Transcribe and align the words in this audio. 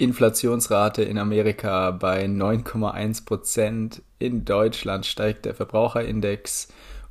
Inflationsrate 0.00 1.02
in 1.02 1.18
Amerika 1.18 1.90
bei 1.90 2.24
9,1 2.24 3.26
Prozent. 3.26 4.00
In 4.18 4.46
Deutschland 4.46 5.04
steigt 5.04 5.44
der 5.44 5.54
Verbraucherindex 5.54 6.68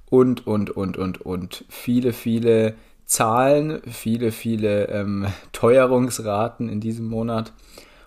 und, 0.10 0.48
und, 0.48 0.72
und, 0.72 0.98
und, 0.98 1.22
und. 1.22 1.66
Viele, 1.70 2.14
viele 2.14 2.74
Zahlen, 3.06 3.80
viele, 3.88 4.32
viele 4.32 4.88
ähm, 4.88 5.28
Teuerungsraten 5.52 6.68
in 6.68 6.82
diesem 6.82 7.06
Monat. 7.06 7.54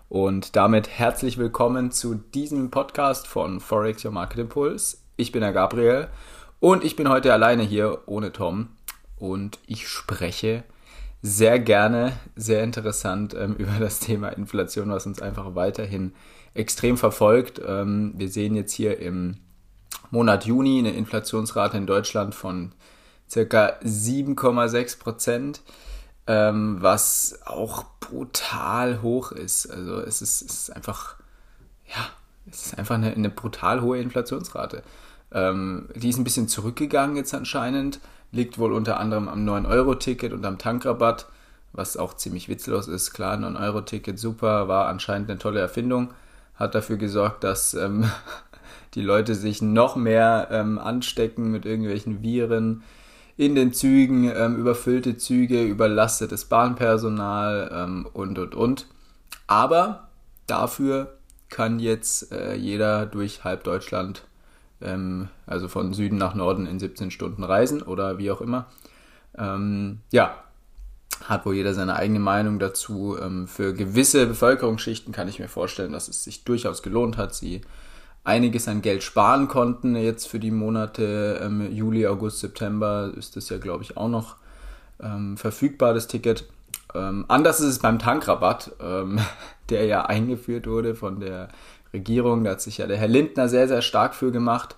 Und 0.09 0.57
damit 0.57 0.89
herzlich 0.89 1.39
willkommen 1.39 1.93
zu 1.93 2.17
diesem 2.17 2.73
Podcast 2.73 3.29
von 3.29 3.61
Forex 3.61 4.05
Your 4.05 4.11
Market 4.11 4.41
Impulse. 4.41 4.97
Ich 5.17 5.31
bin 5.31 5.43
der 5.43 5.53
Gabriel 5.53 6.09
und 6.59 6.83
ich 6.83 6.97
bin 6.97 7.09
heute 7.09 7.33
alleine 7.33 7.63
hier 7.63 8.01
ohne 8.07 8.33
Tom 8.33 8.71
und 9.17 9.61
ich 9.69 9.87
spreche 9.87 10.65
sehr 11.23 11.61
gerne, 11.61 12.13
sehr 12.35 12.65
interessant 12.65 13.35
ähm, 13.35 13.55
über 13.59 13.79
das 13.79 14.01
Thema 14.01 14.29
Inflation, 14.31 14.91
was 14.91 15.07
uns 15.07 15.23
einfach 15.23 15.55
weiterhin 15.55 16.13
extrem 16.55 16.99
verfolgt. 16.99 17.61
Ähm, 17.67 18.13
wir 18.17 18.29
sehen 18.29 18.57
jetzt 18.57 18.73
hier 18.73 18.99
im 18.99 19.39
Monat 20.11 20.45
Juni 20.45 20.79
eine 20.79 20.91
Inflationsrate 20.91 21.79
in 21.79 21.87
Deutschland 21.87 22.35
von 22.35 22.73
circa 23.31 23.79
7,6 23.83 24.99
Prozent, 24.99 25.63
ähm, 26.27 26.77
was 26.81 27.41
auch 27.47 27.85
brutal 28.01 29.01
hoch 29.01 29.33
ist. 29.33 29.67
Also 29.67 30.01
es 30.01 30.21
ist, 30.21 30.43
es 30.43 30.53
ist 30.53 30.77
einfach, 30.77 31.17
ja, 31.87 32.09
es 32.51 32.67
ist 32.67 32.79
einfach 32.79 32.97
eine, 32.97 33.13
eine 33.13 33.31
brutal 33.31 33.81
hohe 33.81 34.01
Inflationsrate. 34.01 34.83
Ähm, 35.33 35.89
die 35.95 36.11
ist 36.11 36.19
ein 36.19 36.25
bisschen 36.25 36.49
zurückgegangen 36.49 37.17
jetzt 37.17 37.33
anscheinend 37.33 38.01
liegt 38.33 38.59
wohl 38.59 38.73
unter 38.73 38.99
anderem 38.99 39.29
am 39.29 39.47
9-Euro-Ticket 39.47 40.33
und 40.33 40.45
am 40.45 40.59
Tankrabatt, 40.59 41.27
was 41.73 41.97
auch 41.97 42.15
ziemlich 42.15 42.49
witzlos 42.49 42.89
ist. 42.89 43.13
Klar, 43.13 43.37
9-Euro-Ticket 43.37 44.19
super, 44.19 44.69
war 44.69 44.89
anscheinend 44.89 45.31
eine 45.31 45.39
tolle 45.39 45.61
Erfindung, 45.61 46.13
hat 46.55 46.75
dafür 46.75 46.97
gesorgt, 46.97 47.45
dass 47.45 47.75
ähm, 47.75 48.11
die 48.95 49.03
Leute 49.03 49.35
sich 49.35 49.63
noch 49.63 49.97
mehr 49.97 50.49
ähm, 50.51 50.79
anstecken 50.79 51.51
mit 51.51 51.67
irgendwelchen 51.67 52.23
Viren 52.23 52.83
in 53.37 53.55
den 53.55 53.73
Zügen, 53.73 54.31
ähm, 54.35 54.57
überfüllte 54.57 55.17
Züge, 55.17 55.63
überlastetes 55.65 56.47
Bahnpersonal 56.47 57.71
ähm, 57.73 58.09
und 58.13 58.39
und 58.39 58.55
und. 58.55 58.87
Aber 59.47 60.09
dafür 60.47 61.19
kann 61.49 61.79
jetzt 61.79 62.33
äh, 62.33 62.55
jeder 62.55 63.07
durch 63.07 63.45
halb 63.45 63.65
Deutschland 63.65 64.25
ähm, 64.85 65.29
also 65.47 65.69
von 65.69 65.93
Süden 65.95 66.17
nach 66.17 66.35
Norden 66.35 66.67
in 66.67 66.79
17 66.79 67.11
Stunden 67.11 67.45
reisen 67.45 67.83
oder 67.83 68.19
wie 68.19 68.31
auch 68.31 68.41
immer. 68.41 68.67
Ähm, 69.37 70.01
ja, 70.11 70.37
hat 71.25 71.47
wohl 71.47 71.55
jeder 71.55 71.75
seine 71.75 71.97
eigene 71.97 72.19
Meinung 72.19 72.59
dazu. 72.59 73.17
Ähm, 73.21 73.47
für 73.47 73.75
gewisse 73.75 74.27
Bevölkerungsschichten 74.27 75.13
kann 75.13 75.29
ich 75.29 75.39
mir 75.39 75.49
vorstellen, 75.49 75.93
dass 75.93 76.09
es 76.09 76.25
sich 76.25 76.45
durchaus 76.45 76.83
gelohnt 76.83 77.17
hat, 77.17 77.35
sie 77.35 77.63
einiges 78.25 78.69
an 78.69 78.83
Geld 78.83 79.03
sparen 79.03 79.49
konnten. 79.49 79.97
Jetzt 79.97 80.29
für 80.29 80.39
die 80.39 80.51
Monate 80.51 81.41
ähm, 81.43 81.73
Juli, 81.73 82.07
August, 82.07 82.41
September 82.41 83.13
ist 83.17 83.37
das 83.37 83.49
ja, 83.49 83.59
glaube 83.59 83.85
ich, 83.85 83.97
auch 83.97 84.09
noch 84.09 84.37
ähm, 85.01 85.37
verfügbar, 85.37 85.95
das 85.95 86.07
Ticket. 86.07 86.49
Anders 86.95 87.61
ist 87.61 87.69
es 87.69 87.79
beim 87.79 87.99
Tankrabatt, 87.99 88.73
der 89.71 89.87
ja 89.87 90.05
eingeführt 90.05 90.67
wurde 90.67 90.95
von 90.95 91.21
der 91.21 91.49
Regierung. 91.93 92.45
Da 92.45 92.53
hat 92.53 92.61
sich 92.61 92.79
ja 92.79 92.87
der 92.87 92.97
Herr 92.97 93.09
Lindner 93.09 93.49
sehr, 93.49 93.69
sehr 93.69 93.83
stark 93.83 94.15
für 94.15 94.33
gemacht. 94.33 94.77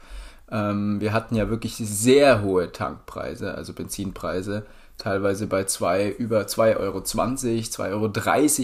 Ähm, 0.50 1.00
wir 1.00 1.12
hatten 1.12 1.34
ja 1.34 1.48
wirklich 1.48 1.76
sehr 1.76 2.42
hohe 2.42 2.70
Tankpreise, 2.70 3.54
also 3.54 3.72
Benzinpreise, 3.72 4.66
teilweise 4.98 5.46
bei 5.46 5.64
zwei, 5.64 6.10
über 6.10 6.42
2,20 6.42 6.78
Euro, 6.78 6.98
2,30 6.98 7.90
Euro 7.90 8.08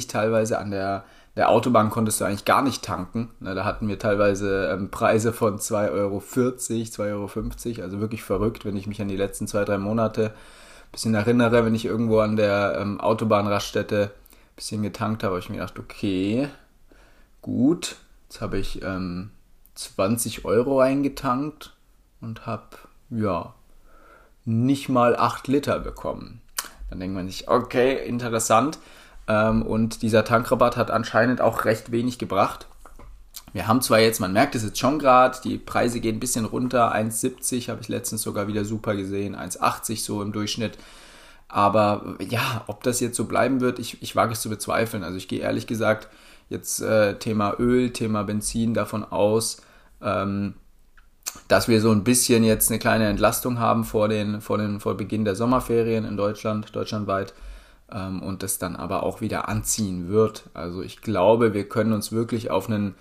teilweise 0.09 0.59
an 0.59 0.71
der, 0.71 1.05
der 1.37 1.49
Autobahn 1.49 1.91
konntest 1.91 2.21
du 2.21 2.25
eigentlich 2.25 2.45
gar 2.45 2.63
nicht 2.63 2.85
tanken. 2.85 3.31
Na, 3.41 3.55
da 3.55 3.65
hatten 3.65 3.89
wir 3.89 3.99
teilweise 3.99 4.69
ähm, 4.73 4.91
Preise 4.91 5.33
von 5.33 5.59
2,40 5.59 5.93
Euro, 5.93 6.19
2,50 6.19 7.01
Euro, 7.09 7.83
also 7.83 8.01
wirklich 8.01 8.23
verrückt, 8.23 8.65
wenn 8.65 8.77
ich 8.77 8.87
mich 8.87 9.01
an 9.01 9.09
die 9.09 9.17
letzten 9.17 9.47
zwei, 9.47 9.65
drei 9.65 9.79
Monate 9.79 10.27
ein 10.27 10.93
bisschen 10.93 11.15
erinnere, 11.15 11.65
wenn 11.65 11.75
ich 11.75 11.87
irgendwo 11.87 12.21
an 12.21 12.37
der 12.37 12.79
ähm, 12.81 13.01
Autobahnraststätte 13.01 14.11
ein 14.13 14.57
bisschen 14.57 14.83
getankt 14.83 15.23
habe, 15.23 15.33
habe 15.33 15.41
ich 15.41 15.49
mir 15.49 15.57
gedacht, 15.57 15.79
okay, 15.79 16.49
gut, 17.41 17.97
Jetzt 18.31 18.41
habe 18.41 18.59
ich 18.59 18.81
ähm, 18.83 19.31
20 19.75 20.45
Euro 20.45 20.79
eingetankt 20.79 21.75
und 22.21 22.47
habe, 22.47 22.77
ja, 23.11 23.55
nicht 24.45 24.89
mal 24.89 25.17
8 25.17 25.49
Liter 25.49 25.81
bekommen. 25.81 26.41
Dann 26.89 27.01
denkt 27.01 27.17
man 27.17 27.27
sich, 27.27 27.49
okay, 27.49 28.07
interessant. 28.07 28.79
Ähm, 29.27 29.63
und 29.63 30.03
dieser 30.03 30.25
Tankrabatt 30.25 30.77
hat 30.77 30.93
anscheinend 30.93 31.41
auch 31.41 31.65
recht 31.65 31.91
wenig 31.91 32.21
gebracht. 32.21 32.69
Wir 33.53 33.67
haben 33.67 33.83
zwar 33.83 33.99
jetzt, 33.99 34.21
man 34.21 34.33
merkt 34.33 34.55
es 34.55 34.63
jetzt 34.63 34.79
schon 34.79 35.01
gerade, 35.01 35.37
die 35.43 35.59
Preise 35.59 35.99
gehen 35.99 36.19
ein 36.19 36.21
bisschen 36.21 36.45
runter. 36.45 36.95
1,70 36.95 37.69
habe 37.69 37.81
ich 37.81 37.89
letztens 37.89 38.23
sogar 38.23 38.47
wieder 38.47 38.65
super 38.65 38.95
gesehen, 38.95 39.35
1,80 39.35 40.05
so 40.05 40.23
im 40.23 40.31
Durchschnitt. 40.31 40.79
Aber 41.49 42.15
ja, 42.21 42.63
ob 42.69 42.85
das 42.85 43.01
jetzt 43.01 43.17
so 43.17 43.25
bleiben 43.25 43.61
wird, 43.61 43.81
ich, 43.81 44.01
ich 44.05 44.15
wage 44.15 44.35
es 44.35 44.41
zu 44.41 44.49
bezweifeln. 44.49 45.03
Also 45.03 45.17
ich 45.17 45.27
gehe 45.27 45.41
ehrlich 45.41 45.67
gesagt 45.67 46.07
jetzt 46.51 46.83
äh, 46.83 47.19
Thema 47.19 47.55
Öl, 47.59 47.91
Thema 47.93 48.25
Benzin 48.25 48.75
davon 48.75 49.05
aus, 49.05 49.63
ähm, 50.03 50.55
dass 51.49 51.69
wir 51.69 51.81
so 51.81 51.93
ein 51.93 52.05
bisschen 52.05 52.45
jetzt 52.45 52.71
eine 52.71 52.81
kleine 52.81 53.09
Entlastung 53.09 53.59
haben 53.59 53.85
vor, 53.85 54.09
den, 54.09 54.41
vor, 54.41 54.59
den, 54.59 54.81
vor 54.81 54.97
Beginn 54.97 55.25
der 55.25 55.37
Sommerferien 55.37 56.05
in 56.05 56.17
Deutschland, 56.17 56.75
deutschlandweit 56.75 57.33
ähm, 57.91 58.21
und 58.21 58.43
das 58.43 58.59
dann 58.59 58.77
aber 58.77 59.05
auch 59.05 59.21
wieder 59.21 59.49
anziehen 59.49 60.09
wird. 60.09 60.51
Also 60.53 60.83
ich 60.83 61.01
glaube, 61.01 61.55
wir 61.55 61.69
können 61.69 61.93
uns 61.93 62.11
wirklich 62.11 62.51
auf 62.51 62.69
einen 62.69 62.97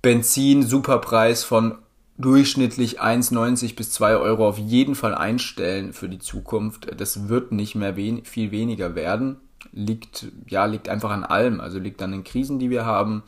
Benzin-Superpreis 0.00 1.42
von 1.42 1.78
durchschnittlich 2.16 3.02
1,90 3.02 3.74
bis 3.74 3.90
2 3.90 4.16
Euro 4.16 4.46
auf 4.46 4.58
jeden 4.58 4.94
Fall 4.94 5.16
einstellen 5.16 5.92
für 5.92 6.08
die 6.08 6.20
Zukunft. 6.20 6.88
Das 7.00 7.28
wird 7.28 7.50
nicht 7.50 7.74
mehr 7.74 7.96
wen 7.96 8.24
viel 8.24 8.52
weniger 8.52 8.94
werden 8.94 9.40
liegt, 9.72 10.26
ja, 10.48 10.64
liegt 10.66 10.88
einfach 10.88 11.10
an 11.10 11.24
allem. 11.24 11.60
Also 11.60 11.78
liegt 11.78 12.02
an 12.02 12.12
den 12.12 12.24
Krisen, 12.24 12.58
die 12.58 12.70
wir 12.70 12.84
haben. 12.84 13.22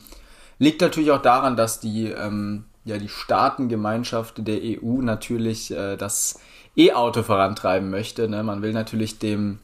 Liegt 0.59 0.81
natürlich 0.81 1.11
auch 1.11 1.21
daran, 1.21 1.55
dass 1.55 1.79
die, 1.79 2.05
ähm, 2.05 2.65
ja, 2.85 2.97
die 2.97 3.09
Staatengemeinschaft 3.09 4.47
der 4.47 4.59
EU 4.61 5.01
natürlich 5.01 5.71
äh, 5.71 5.97
das 5.97 6.39
E-Auto 6.75 7.23
vorantreiben 7.23 7.89
möchte. 7.89 8.27
Ne? 8.29 8.43
Man 8.43 8.61
will 8.61 8.73
natürlich 8.73 9.19
dem, 9.19 9.59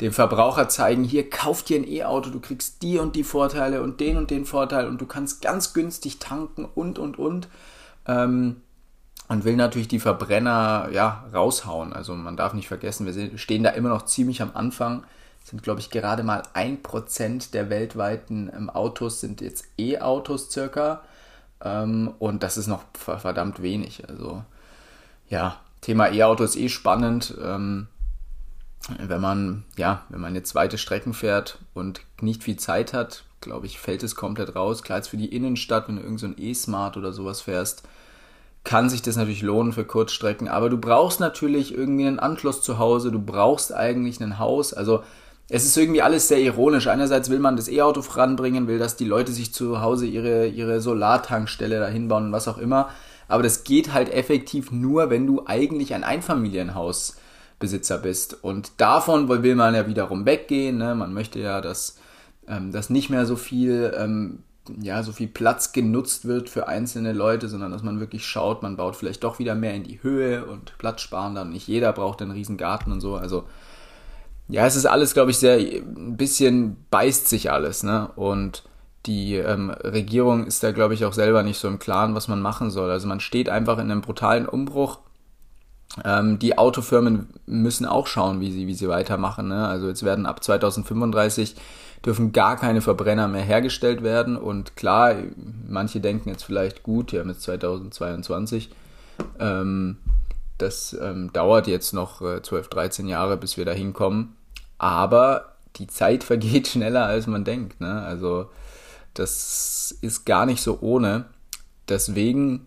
dem 0.00 0.12
Verbraucher 0.12 0.68
zeigen, 0.68 1.04
hier 1.04 1.28
kauf 1.28 1.62
dir 1.62 1.78
ein 1.78 1.88
E-Auto, 1.88 2.30
du 2.30 2.40
kriegst 2.40 2.82
die 2.82 2.98
und 2.98 3.16
die 3.16 3.24
Vorteile 3.24 3.82
und 3.82 4.00
den 4.00 4.16
und 4.16 4.30
den 4.30 4.44
Vorteil 4.44 4.86
und 4.86 5.00
du 5.00 5.06
kannst 5.06 5.42
ganz 5.42 5.72
günstig 5.72 6.18
tanken 6.18 6.64
und 6.64 6.98
und 6.98 7.18
und. 7.18 7.48
Ähm, 8.06 8.62
und 9.28 9.44
will 9.44 9.56
natürlich 9.56 9.88
die 9.88 10.00
Verbrenner 10.00 10.88
ja 10.90 11.26
raushauen. 11.34 11.92
Also 11.92 12.14
man 12.14 12.36
darf 12.36 12.54
nicht 12.54 12.68
vergessen, 12.68 13.06
wir 13.06 13.38
stehen 13.38 13.62
da 13.62 13.70
immer 13.70 13.90
noch 13.90 14.06
ziemlich 14.06 14.40
am 14.40 14.52
Anfang 14.54 15.04
sind, 15.48 15.62
glaube 15.62 15.80
ich, 15.80 15.90
gerade 15.90 16.22
mal 16.22 16.42
ein 16.52 16.82
Prozent 16.82 17.54
der 17.54 17.70
weltweiten 17.70 18.50
ähm, 18.54 18.70
Autos 18.70 19.20
sind 19.20 19.40
jetzt 19.40 19.66
E-Autos 19.78 20.50
circa. 20.50 21.02
Ähm, 21.64 22.14
und 22.18 22.42
das 22.42 22.56
ist 22.56 22.66
noch 22.66 22.84
verdammt 22.92 23.62
wenig. 23.62 24.08
Also 24.08 24.44
ja, 25.28 25.60
Thema 25.80 26.12
E-Auto 26.12 26.44
ist 26.44 26.56
eh 26.56 26.68
spannend. 26.68 27.34
Ähm, 27.42 27.88
wenn 28.98 29.20
man, 29.20 29.64
ja, 29.76 30.02
wenn 30.08 30.20
man 30.20 30.34
jetzt 30.34 30.54
weite 30.54 30.78
Strecken 30.78 31.12
fährt 31.12 31.58
und 31.74 32.00
nicht 32.20 32.44
viel 32.44 32.56
Zeit 32.56 32.92
hat, 32.92 33.24
glaube 33.40 33.66
ich, 33.66 33.78
fällt 33.78 34.02
es 34.02 34.14
komplett 34.14 34.54
raus. 34.54 34.82
Klar, 34.82 34.98
jetzt 34.98 35.08
für 35.08 35.16
die 35.16 35.34
Innenstadt, 35.34 35.88
wenn 35.88 35.96
du 35.96 36.02
irgendein 36.02 36.34
so 36.36 36.42
E-Smart 36.42 36.96
oder 36.96 37.12
sowas 37.12 37.40
fährst, 37.42 37.82
kann 38.64 38.90
sich 38.90 39.02
das 39.02 39.16
natürlich 39.16 39.42
lohnen 39.42 39.72
für 39.72 39.84
Kurzstrecken. 39.84 40.48
Aber 40.48 40.68
du 40.68 40.78
brauchst 40.78 41.20
natürlich 41.20 41.72
irgendwie 41.74 42.06
einen 42.06 42.18
Anschluss 42.18 42.62
zu 42.62 42.78
Hause, 42.78 43.10
du 43.10 43.20
brauchst 43.20 43.72
eigentlich 43.72 44.20
ein 44.20 44.38
Haus. 44.38 44.74
Also 44.74 45.04
es 45.50 45.64
ist 45.64 45.76
irgendwie 45.76 46.02
alles 46.02 46.28
sehr 46.28 46.40
ironisch. 46.40 46.88
Einerseits 46.88 47.30
will 47.30 47.38
man 47.38 47.56
das 47.56 47.68
E-Auto 47.68 48.02
voranbringen, 48.02 48.68
will, 48.68 48.78
dass 48.78 48.96
die 48.96 49.06
Leute 49.06 49.32
sich 49.32 49.54
zu 49.54 49.80
Hause 49.80 50.06
ihre, 50.06 50.46
ihre 50.46 50.80
Solartankstelle 50.80 51.80
dahin 51.80 52.08
bauen 52.08 52.26
und 52.26 52.32
was 52.32 52.48
auch 52.48 52.58
immer. 52.58 52.90
Aber 53.28 53.42
das 53.42 53.64
geht 53.64 53.94
halt 53.94 54.12
effektiv 54.12 54.70
nur, 54.70 55.08
wenn 55.08 55.26
du 55.26 55.46
eigentlich 55.46 55.94
ein 55.94 56.04
Einfamilienhausbesitzer 56.04 57.98
bist. 57.98 58.42
Und 58.44 58.72
davon 58.76 59.28
will 59.28 59.54
man 59.54 59.74
ja 59.74 59.86
wiederum 59.86 60.26
weggehen. 60.26 60.76
Ne? 60.78 60.94
Man 60.94 61.14
möchte 61.14 61.38
ja, 61.38 61.62
dass, 61.62 61.96
ähm, 62.46 62.70
dass 62.70 62.90
nicht 62.90 63.08
mehr 63.08 63.24
so 63.24 63.36
viel, 63.36 63.94
ähm, 63.98 64.40
ja, 64.82 65.02
so 65.02 65.12
viel 65.12 65.28
Platz 65.28 65.72
genutzt 65.72 66.26
wird 66.26 66.50
für 66.50 66.68
einzelne 66.68 67.14
Leute, 67.14 67.48
sondern 67.48 67.72
dass 67.72 67.82
man 67.82 68.00
wirklich 68.00 68.26
schaut, 68.26 68.62
man 68.62 68.76
baut 68.76 68.96
vielleicht 68.96 69.24
doch 69.24 69.38
wieder 69.38 69.54
mehr 69.54 69.72
in 69.72 69.84
die 69.84 70.02
Höhe 70.02 70.44
und 70.44 70.76
Platz 70.76 71.00
sparen 71.00 71.34
dann. 71.34 71.50
Nicht 71.50 71.68
jeder 71.68 71.94
braucht 71.94 72.20
einen 72.20 72.32
riesen 72.32 72.58
Garten 72.58 72.92
und 72.92 73.00
so. 73.00 73.16
Also 73.16 73.44
ja, 74.48 74.66
es 74.66 74.76
ist 74.76 74.86
alles, 74.86 75.14
glaube 75.14 75.30
ich, 75.30 75.38
sehr, 75.38 75.58
ein 75.58 76.16
bisschen 76.16 76.76
beißt 76.90 77.28
sich 77.28 77.50
alles, 77.50 77.82
ne? 77.82 78.10
Und 78.16 78.62
die 79.06 79.36
ähm, 79.36 79.70
Regierung 79.70 80.46
ist 80.46 80.62
da, 80.62 80.72
glaube 80.72 80.94
ich, 80.94 81.04
auch 81.04 81.12
selber 81.12 81.42
nicht 81.42 81.58
so 81.58 81.68
im 81.68 81.78
Klaren, 81.78 82.14
was 82.14 82.28
man 82.28 82.40
machen 82.40 82.70
soll. 82.70 82.90
Also 82.90 83.08
man 83.08 83.20
steht 83.20 83.48
einfach 83.48 83.78
in 83.78 83.90
einem 83.90 84.00
brutalen 84.00 84.46
Umbruch. 84.46 84.98
Ähm, 86.04 86.38
die 86.38 86.58
Autofirmen 86.58 87.28
müssen 87.46 87.86
auch 87.86 88.06
schauen, 88.06 88.40
wie 88.40 88.52
sie, 88.52 88.66
wie 88.66 88.74
sie 88.74 88.88
weitermachen. 88.88 89.48
Ne? 89.48 89.66
Also 89.66 89.88
jetzt 89.88 90.02
werden 90.02 90.26
ab 90.26 90.42
2035 90.42 91.56
dürfen 92.04 92.32
gar 92.32 92.56
keine 92.56 92.80
Verbrenner 92.80 93.28
mehr 93.28 93.42
hergestellt 93.42 94.02
werden. 94.02 94.36
Und 94.36 94.76
klar, 94.76 95.14
manche 95.66 96.00
denken 96.00 96.28
jetzt 96.28 96.44
vielleicht 96.44 96.82
gut, 96.82 97.12
haben 97.12 97.30
jetzt 97.30 97.42
2022, 97.42 98.70
ähm, 99.40 99.96
das 100.58 100.96
ähm, 101.00 101.32
dauert 101.32 101.66
jetzt 101.66 101.92
noch 101.92 102.20
äh, 102.20 102.42
12, 102.42 102.68
13 102.68 103.08
Jahre, 103.08 103.36
bis 103.36 103.56
wir 103.56 103.64
da 103.64 103.72
hinkommen. 103.72 104.36
Aber 104.78 105.56
die 105.76 105.86
Zeit 105.86 106.24
vergeht 106.24 106.68
schneller, 106.68 107.06
als 107.06 107.26
man 107.26 107.44
denkt. 107.44 107.80
Ne? 107.80 108.02
Also 108.02 108.50
das 109.14 109.96
ist 110.00 110.24
gar 110.24 110.46
nicht 110.46 110.62
so 110.62 110.78
ohne. 110.80 111.26
Deswegen, 111.88 112.66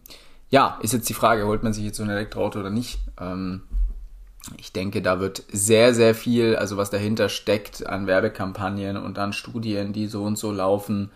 ja, 0.50 0.80
ist 0.82 0.94
jetzt 0.94 1.10
die 1.10 1.14
Frage, 1.14 1.46
holt 1.46 1.64
man 1.64 1.74
sich 1.74 1.86
jetzt 1.86 1.98
so 1.98 2.04
ein 2.04 2.10
Elektroauto 2.10 2.60
oder 2.60 2.70
nicht? 2.70 3.00
Ähm, 3.20 3.62
ich 4.58 4.72
denke, 4.72 5.02
da 5.02 5.20
wird 5.20 5.44
sehr, 5.52 5.94
sehr 5.94 6.16
viel, 6.16 6.56
also 6.56 6.78
was 6.78 6.90
dahinter 6.90 7.30
steckt 7.30 7.86
an 7.86 8.08
Werbekampagnen 8.08 8.98
und 8.98 9.20
an 9.20 9.34
Studien, 9.34 9.94
die 9.94 10.08
so 10.08 10.24
und 10.24 10.38
so 10.38 10.52
laufen, 10.52 11.12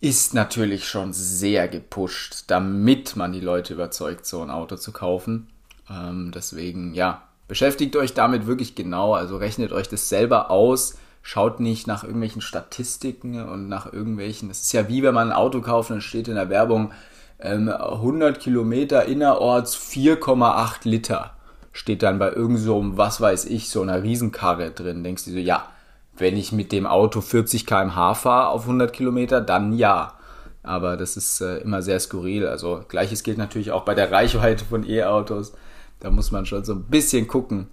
ist 0.00 0.34
natürlich 0.34 0.86
schon 0.86 1.12
sehr 1.12 1.66
gepusht, 1.66 2.44
damit 2.48 3.16
man 3.16 3.32
die 3.32 3.40
Leute 3.40 3.74
überzeugt, 3.74 4.26
so 4.26 4.42
ein 4.42 4.50
Auto 4.50 4.76
zu 4.76 4.92
kaufen. 4.92 5.48
Ähm, 5.90 6.30
deswegen, 6.32 6.94
ja, 6.94 7.26
beschäftigt 7.48 7.96
euch 7.96 8.14
damit 8.14 8.46
wirklich 8.46 8.74
genau, 8.74 9.14
also 9.14 9.36
rechnet 9.36 9.72
euch 9.72 9.88
das 9.88 10.08
selber 10.08 10.50
aus. 10.50 10.98
Schaut 11.22 11.58
nicht 11.58 11.86
nach 11.86 12.04
irgendwelchen 12.04 12.42
Statistiken 12.42 13.48
und 13.48 13.68
nach 13.68 13.90
irgendwelchen. 13.90 14.50
Es 14.50 14.62
ist 14.62 14.72
ja 14.72 14.88
wie 14.88 15.02
wenn 15.02 15.14
man 15.14 15.30
ein 15.30 15.36
Auto 15.36 15.62
kauft 15.62 15.90
und 15.90 16.02
steht 16.02 16.28
in 16.28 16.34
der 16.34 16.50
Werbung 16.50 16.92
ähm, 17.40 17.68
100 17.68 18.38
Kilometer 18.38 19.06
innerorts 19.06 19.76
4,8 19.76 20.88
Liter 20.88 21.34
steht 21.74 22.02
dann 22.02 22.18
bei 22.18 22.32
irgend 22.32 22.60
so 22.60 22.82
was 22.96 23.20
weiß 23.20 23.44
ich, 23.46 23.68
so 23.68 23.82
einer 23.82 24.02
Riesenkarre 24.02 24.70
drin. 24.70 25.04
Denkst 25.04 25.26
du 25.26 25.32
so, 25.32 25.38
ja, 25.38 25.68
wenn 26.16 26.36
ich 26.36 26.52
mit 26.52 26.72
dem 26.72 26.86
Auto 26.86 27.20
40 27.20 27.66
km/h 27.66 28.14
fahre 28.14 28.48
auf 28.48 28.62
100 28.62 28.92
Kilometer, 28.92 29.42
dann 29.42 29.74
ja. 29.74 30.14
Aber 30.62 30.96
das 30.96 31.18
ist 31.18 31.42
äh, 31.42 31.58
immer 31.58 31.82
sehr 31.82 32.00
skurril. 32.00 32.46
Also 32.46 32.84
gleiches 32.88 33.22
gilt 33.22 33.36
natürlich 33.36 33.72
auch 33.72 33.84
bei 33.84 33.94
der 33.94 34.10
Reichweite 34.10 34.64
von 34.64 34.88
E-Autos. 34.88 35.52
Da 36.00 36.10
muss 36.10 36.30
man 36.30 36.46
schon 36.46 36.64
so 36.64 36.74
ein 36.74 36.84
bisschen 36.84 37.28
gucken 37.28 37.68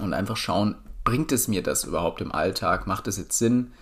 und 0.00 0.12
einfach 0.12 0.36
schauen, 0.36 0.76
bringt 1.04 1.32
es 1.32 1.48
mir 1.48 1.62
das 1.62 1.84
überhaupt 1.84 2.20
im 2.20 2.32
Alltag? 2.32 2.86
Macht 2.86 3.06
es 3.08 3.16
jetzt 3.16 3.38
Sinn? 3.38 3.72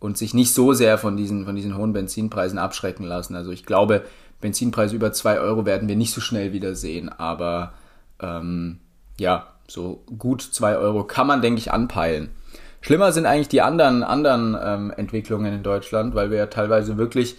Und 0.00 0.16
sich 0.16 0.32
nicht 0.32 0.54
so 0.54 0.72
sehr 0.72 0.96
von 0.96 1.16
diesen, 1.16 1.44
von 1.44 1.56
diesen 1.56 1.76
hohen 1.76 1.92
Benzinpreisen 1.92 2.58
abschrecken 2.58 3.04
lassen. 3.04 3.34
Also 3.34 3.50
ich 3.50 3.66
glaube, 3.66 4.04
Benzinpreise 4.40 4.94
über 4.94 5.12
2 5.12 5.40
Euro 5.40 5.66
werden 5.66 5.88
wir 5.88 5.96
nicht 5.96 6.14
so 6.14 6.20
schnell 6.20 6.52
wieder 6.52 6.76
sehen, 6.76 7.08
aber 7.08 7.72
ähm, 8.20 8.78
ja, 9.18 9.48
so 9.66 10.04
gut 10.18 10.42
2 10.42 10.76
Euro 10.76 11.04
kann 11.04 11.26
man, 11.26 11.42
denke 11.42 11.58
ich, 11.58 11.72
anpeilen. 11.72 12.30
Schlimmer 12.80 13.10
sind 13.12 13.26
eigentlich 13.26 13.48
die 13.48 13.60
anderen, 13.60 14.04
anderen 14.04 14.56
ähm, 14.62 14.92
Entwicklungen 14.96 15.52
in 15.52 15.62
Deutschland, 15.62 16.14
weil 16.14 16.30
wir 16.30 16.38
ja 16.38 16.46
teilweise 16.46 16.96
wirklich 16.96 17.36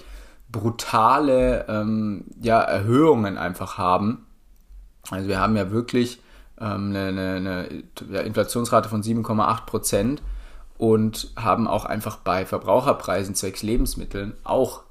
brutale 0.51 1.65
ähm, 1.67 2.25
ja, 2.41 2.59
Erhöhungen 2.59 3.37
einfach 3.37 3.77
haben. 3.77 4.25
Also 5.11 5.27
wir 5.27 5.39
haben 5.39 5.55
ja 5.55 5.71
wirklich 5.71 6.19
ähm, 6.59 6.89
eine, 6.89 7.07
eine, 7.07 7.69
eine 8.09 8.21
Inflationsrate 8.21 8.89
von 8.89 9.01
7,8 9.01 9.65
Prozent 9.65 10.21
und 10.77 11.31
haben 11.35 11.67
auch 11.67 11.85
einfach 11.85 12.17
bei 12.17 12.45
Verbraucherpreisen 12.45 13.35
zwecks 13.35 13.63
Lebensmitteln 13.63 14.33
auch 14.43 14.81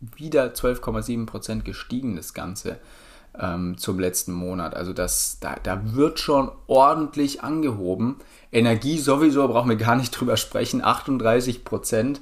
wieder 0.00 0.46
12,7 0.46 1.26
Prozent 1.26 1.64
gestiegen, 1.64 2.16
das 2.16 2.34
Ganze 2.34 2.78
ähm, 3.38 3.76
zum 3.78 3.98
letzten 3.98 4.32
Monat. 4.32 4.74
Also 4.74 4.92
das, 4.92 5.38
da, 5.40 5.56
da 5.62 5.94
wird 5.94 6.20
schon 6.20 6.50
ordentlich 6.66 7.42
angehoben. 7.42 8.16
Energie 8.52 8.98
sowieso, 8.98 9.46
brauchen 9.48 9.70
wir 9.70 9.76
gar 9.76 9.96
nicht 9.96 10.10
drüber 10.18 10.36
sprechen, 10.36 10.82
38 10.82 11.64
Prozent. 11.64 12.20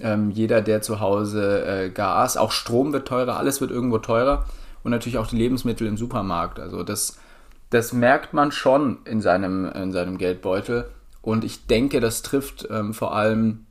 Ähm, 0.00 0.30
jeder, 0.30 0.60
der 0.60 0.80
zu 0.80 1.00
Hause 1.00 1.64
äh, 1.64 1.90
Gas, 1.90 2.36
auch 2.36 2.52
Strom 2.52 2.92
wird 2.92 3.08
teurer, 3.08 3.36
alles 3.36 3.60
wird 3.60 3.72
irgendwo 3.72 3.98
teurer 3.98 4.46
und 4.88 4.92
natürlich 4.92 5.18
auch 5.18 5.26
die 5.26 5.36
Lebensmittel 5.36 5.86
im 5.86 5.98
Supermarkt. 5.98 6.58
Also 6.58 6.82
das, 6.82 7.18
das 7.70 7.92
merkt 7.92 8.32
man 8.32 8.52
schon 8.52 8.98
in 9.04 9.20
seinem, 9.20 9.66
in 9.66 9.92
seinem 9.92 10.16
Geldbeutel 10.16 10.90
und 11.20 11.44
ich 11.44 11.66
denke, 11.66 12.00
das 12.00 12.22
trifft 12.22 12.66
ähm, 12.70 12.94
vor 12.94 13.14
allem 13.14 13.66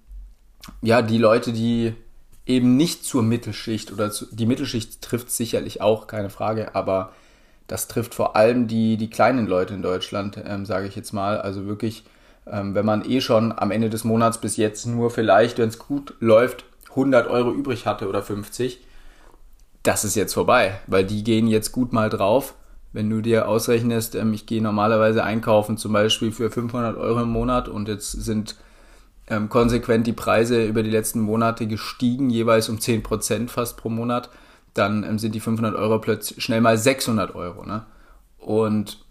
ja 0.81 1.01
die 1.01 1.17
Leute, 1.17 1.53
die 1.53 1.93
eben 2.45 2.77
nicht 2.77 3.03
zur 3.03 3.23
Mittelschicht 3.23 3.91
oder 3.91 4.11
zu, 4.11 4.27
die 4.31 4.45
Mittelschicht 4.45 5.01
trifft 5.01 5.31
sicherlich 5.31 5.81
auch, 5.81 6.05
keine 6.05 6.29
Frage, 6.29 6.75
aber 6.75 7.13
das 7.65 7.87
trifft 7.87 8.13
vor 8.13 8.35
allem 8.35 8.67
die, 8.67 8.95
die 8.97 9.09
kleinen 9.09 9.47
Leute 9.47 9.73
in 9.73 9.81
Deutschland, 9.81 10.39
ähm, 10.45 10.65
sage 10.65 10.87
ich 10.87 10.95
jetzt 10.95 11.13
mal. 11.13 11.41
Also 11.41 11.65
wirklich, 11.65 12.05
ähm, 12.45 12.75
wenn 12.75 12.85
man 12.85 13.09
eh 13.09 13.21
schon 13.21 13.51
am 13.57 13.71
Ende 13.71 13.89
des 13.89 14.03
Monats 14.03 14.39
bis 14.39 14.55
jetzt 14.55 14.85
nur 14.85 15.09
vielleicht, 15.09 15.57
wenn 15.57 15.69
es 15.69 15.79
gut 15.79 16.13
läuft, 16.19 16.63
100 16.91 17.27
Euro 17.27 17.51
übrig 17.51 17.87
hatte 17.87 18.07
oder 18.07 18.21
50, 18.21 18.86
das 19.87 20.03
ist 20.03 20.15
jetzt 20.15 20.33
vorbei, 20.33 20.79
weil 20.87 21.05
die 21.05 21.23
gehen 21.23 21.47
jetzt 21.47 21.71
gut 21.71 21.93
mal 21.93 22.09
drauf. 22.09 22.55
Wenn 22.91 23.09
du 23.09 23.21
dir 23.21 23.47
ausrechnest, 23.47 24.15
ähm, 24.15 24.33
ich 24.33 24.45
gehe 24.45 24.61
normalerweise 24.61 25.23
einkaufen, 25.23 25.77
zum 25.77 25.93
Beispiel 25.93 26.33
für 26.33 26.51
500 26.51 26.97
Euro 26.97 27.21
im 27.21 27.29
Monat 27.29 27.69
und 27.69 27.87
jetzt 27.87 28.11
sind 28.11 28.55
ähm, 29.29 29.47
konsequent 29.47 30.05
die 30.05 30.13
Preise 30.13 30.65
über 30.65 30.83
die 30.83 30.89
letzten 30.89 31.21
Monate 31.21 31.67
gestiegen, 31.67 32.29
jeweils 32.29 32.67
um 32.67 32.77
10% 32.77 33.47
fast 33.47 33.77
pro 33.77 33.87
Monat, 33.87 34.29
dann 34.73 35.03
ähm, 35.03 35.19
sind 35.19 35.35
die 35.35 35.39
500 35.39 35.75
Euro 35.75 35.99
plötzlich 35.99 36.43
schnell 36.43 36.61
mal 36.61 36.77
600 36.77 37.33
Euro. 37.33 37.65
Ne? 37.65 37.85
Und 38.37 39.05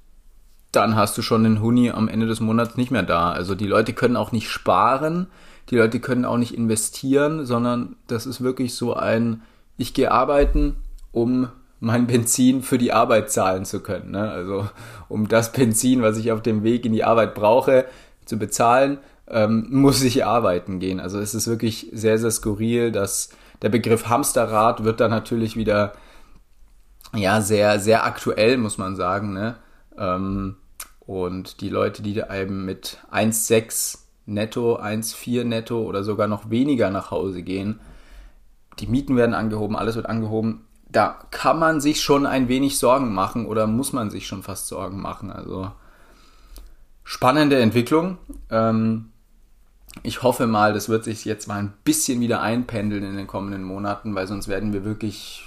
dann 0.72 0.94
hast 0.94 1.16
du 1.16 1.22
schon 1.22 1.44
den 1.44 1.62
Huni 1.62 1.90
am 1.90 2.08
Ende 2.08 2.26
des 2.26 2.40
Monats 2.40 2.76
nicht 2.76 2.90
mehr 2.90 3.02
da. 3.02 3.30
Also 3.30 3.54
die 3.54 3.66
Leute 3.66 3.94
können 3.94 4.16
auch 4.16 4.30
nicht 4.30 4.50
sparen, 4.50 5.28
die 5.70 5.76
Leute 5.76 6.00
können 6.00 6.26
auch 6.26 6.36
nicht 6.36 6.54
investieren, 6.54 7.46
sondern 7.46 7.96
das 8.08 8.26
ist 8.26 8.42
wirklich 8.42 8.74
so 8.74 8.94
ein, 8.94 9.42
ich 9.76 9.94
gehe 9.94 10.10
arbeiten, 10.10 10.76
um 11.12 11.48
mein 11.80 12.06
Benzin 12.06 12.62
für 12.62 12.78
die 12.78 12.92
Arbeit 12.92 13.30
zahlen 13.30 13.64
zu 13.64 13.80
können. 13.80 14.12
Ne? 14.12 14.30
Also 14.30 14.68
um 15.08 15.28
das 15.28 15.52
Benzin, 15.52 16.02
was 16.02 16.16
ich 16.16 16.32
auf 16.32 16.42
dem 16.42 16.62
Weg 16.62 16.86
in 16.86 16.92
die 16.92 17.04
Arbeit 17.04 17.34
brauche, 17.34 17.84
zu 18.24 18.38
bezahlen, 18.38 18.98
ähm, 19.28 19.66
muss 19.70 20.02
ich 20.02 20.24
arbeiten 20.24 20.78
gehen. 20.78 21.00
Also 21.00 21.18
es 21.18 21.34
ist 21.34 21.46
wirklich 21.46 21.88
sehr, 21.92 22.18
sehr 22.18 22.30
skurril, 22.30 22.92
dass 22.92 23.30
der 23.62 23.68
Begriff 23.68 24.08
Hamsterrad 24.08 24.84
wird 24.84 25.00
dann 25.00 25.10
natürlich 25.10 25.56
wieder 25.56 25.92
ja 27.14 27.40
sehr, 27.40 27.78
sehr 27.80 28.04
aktuell, 28.04 28.56
muss 28.56 28.78
man 28.78 28.96
sagen. 28.96 29.32
Ne? 29.32 29.56
Ähm, 29.98 30.56
und 31.00 31.60
die 31.60 31.68
Leute, 31.68 32.02
die 32.02 32.14
da 32.14 32.34
eben 32.34 32.64
mit 32.64 32.98
1,6 33.12 33.98
netto, 34.26 34.76
1,4 34.76 35.44
netto 35.44 35.82
oder 35.82 36.02
sogar 36.02 36.26
noch 36.26 36.50
weniger 36.50 36.90
nach 36.90 37.10
Hause 37.10 37.42
gehen, 37.42 37.80
die 38.78 38.86
Mieten 38.86 39.16
werden 39.16 39.34
angehoben, 39.34 39.76
alles 39.76 39.96
wird 39.96 40.06
angehoben. 40.06 40.64
Da 40.88 41.18
kann 41.30 41.58
man 41.58 41.80
sich 41.80 42.02
schon 42.02 42.26
ein 42.26 42.48
wenig 42.48 42.78
Sorgen 42.78 43.12
machen 43.12 43.46
oder 43.46 43.66
muss 43.66 43.92
man 43.92 44.10
sich 44.10 44.26
schon 44.26 44.42
fast 44.42 44.68
Sorgen 44.68 45.00
machen. 45.00 45.30
Also 45.30 45.72
spannende 47.04 47.58
Entwicklung. 47.60 48.18
Ähm, 48.50 49.10
ich 50.02 50.22
hoffe 50.22 50.46
mal, 50.46 50.74
das 50.74 50.88
wird 50.88 51.04
sich 51.04 51.24
jetzt 51.24 51.48
mal 51.48 51.58
ein 51.58 51.72
bisschen 51.84 52.20
wieder 52.20 52.42
einpendeln 52.42 53.02
in 53.02 53.16
den 53.16 53.26
kommenden 53.26 53.62
Monaten, 53.62 54.14
weil 54.14 54.26
sonst 54.26 54.48
werden 54.48 54.72
wir 54.72 54.84
wirklich, 54.84 55.44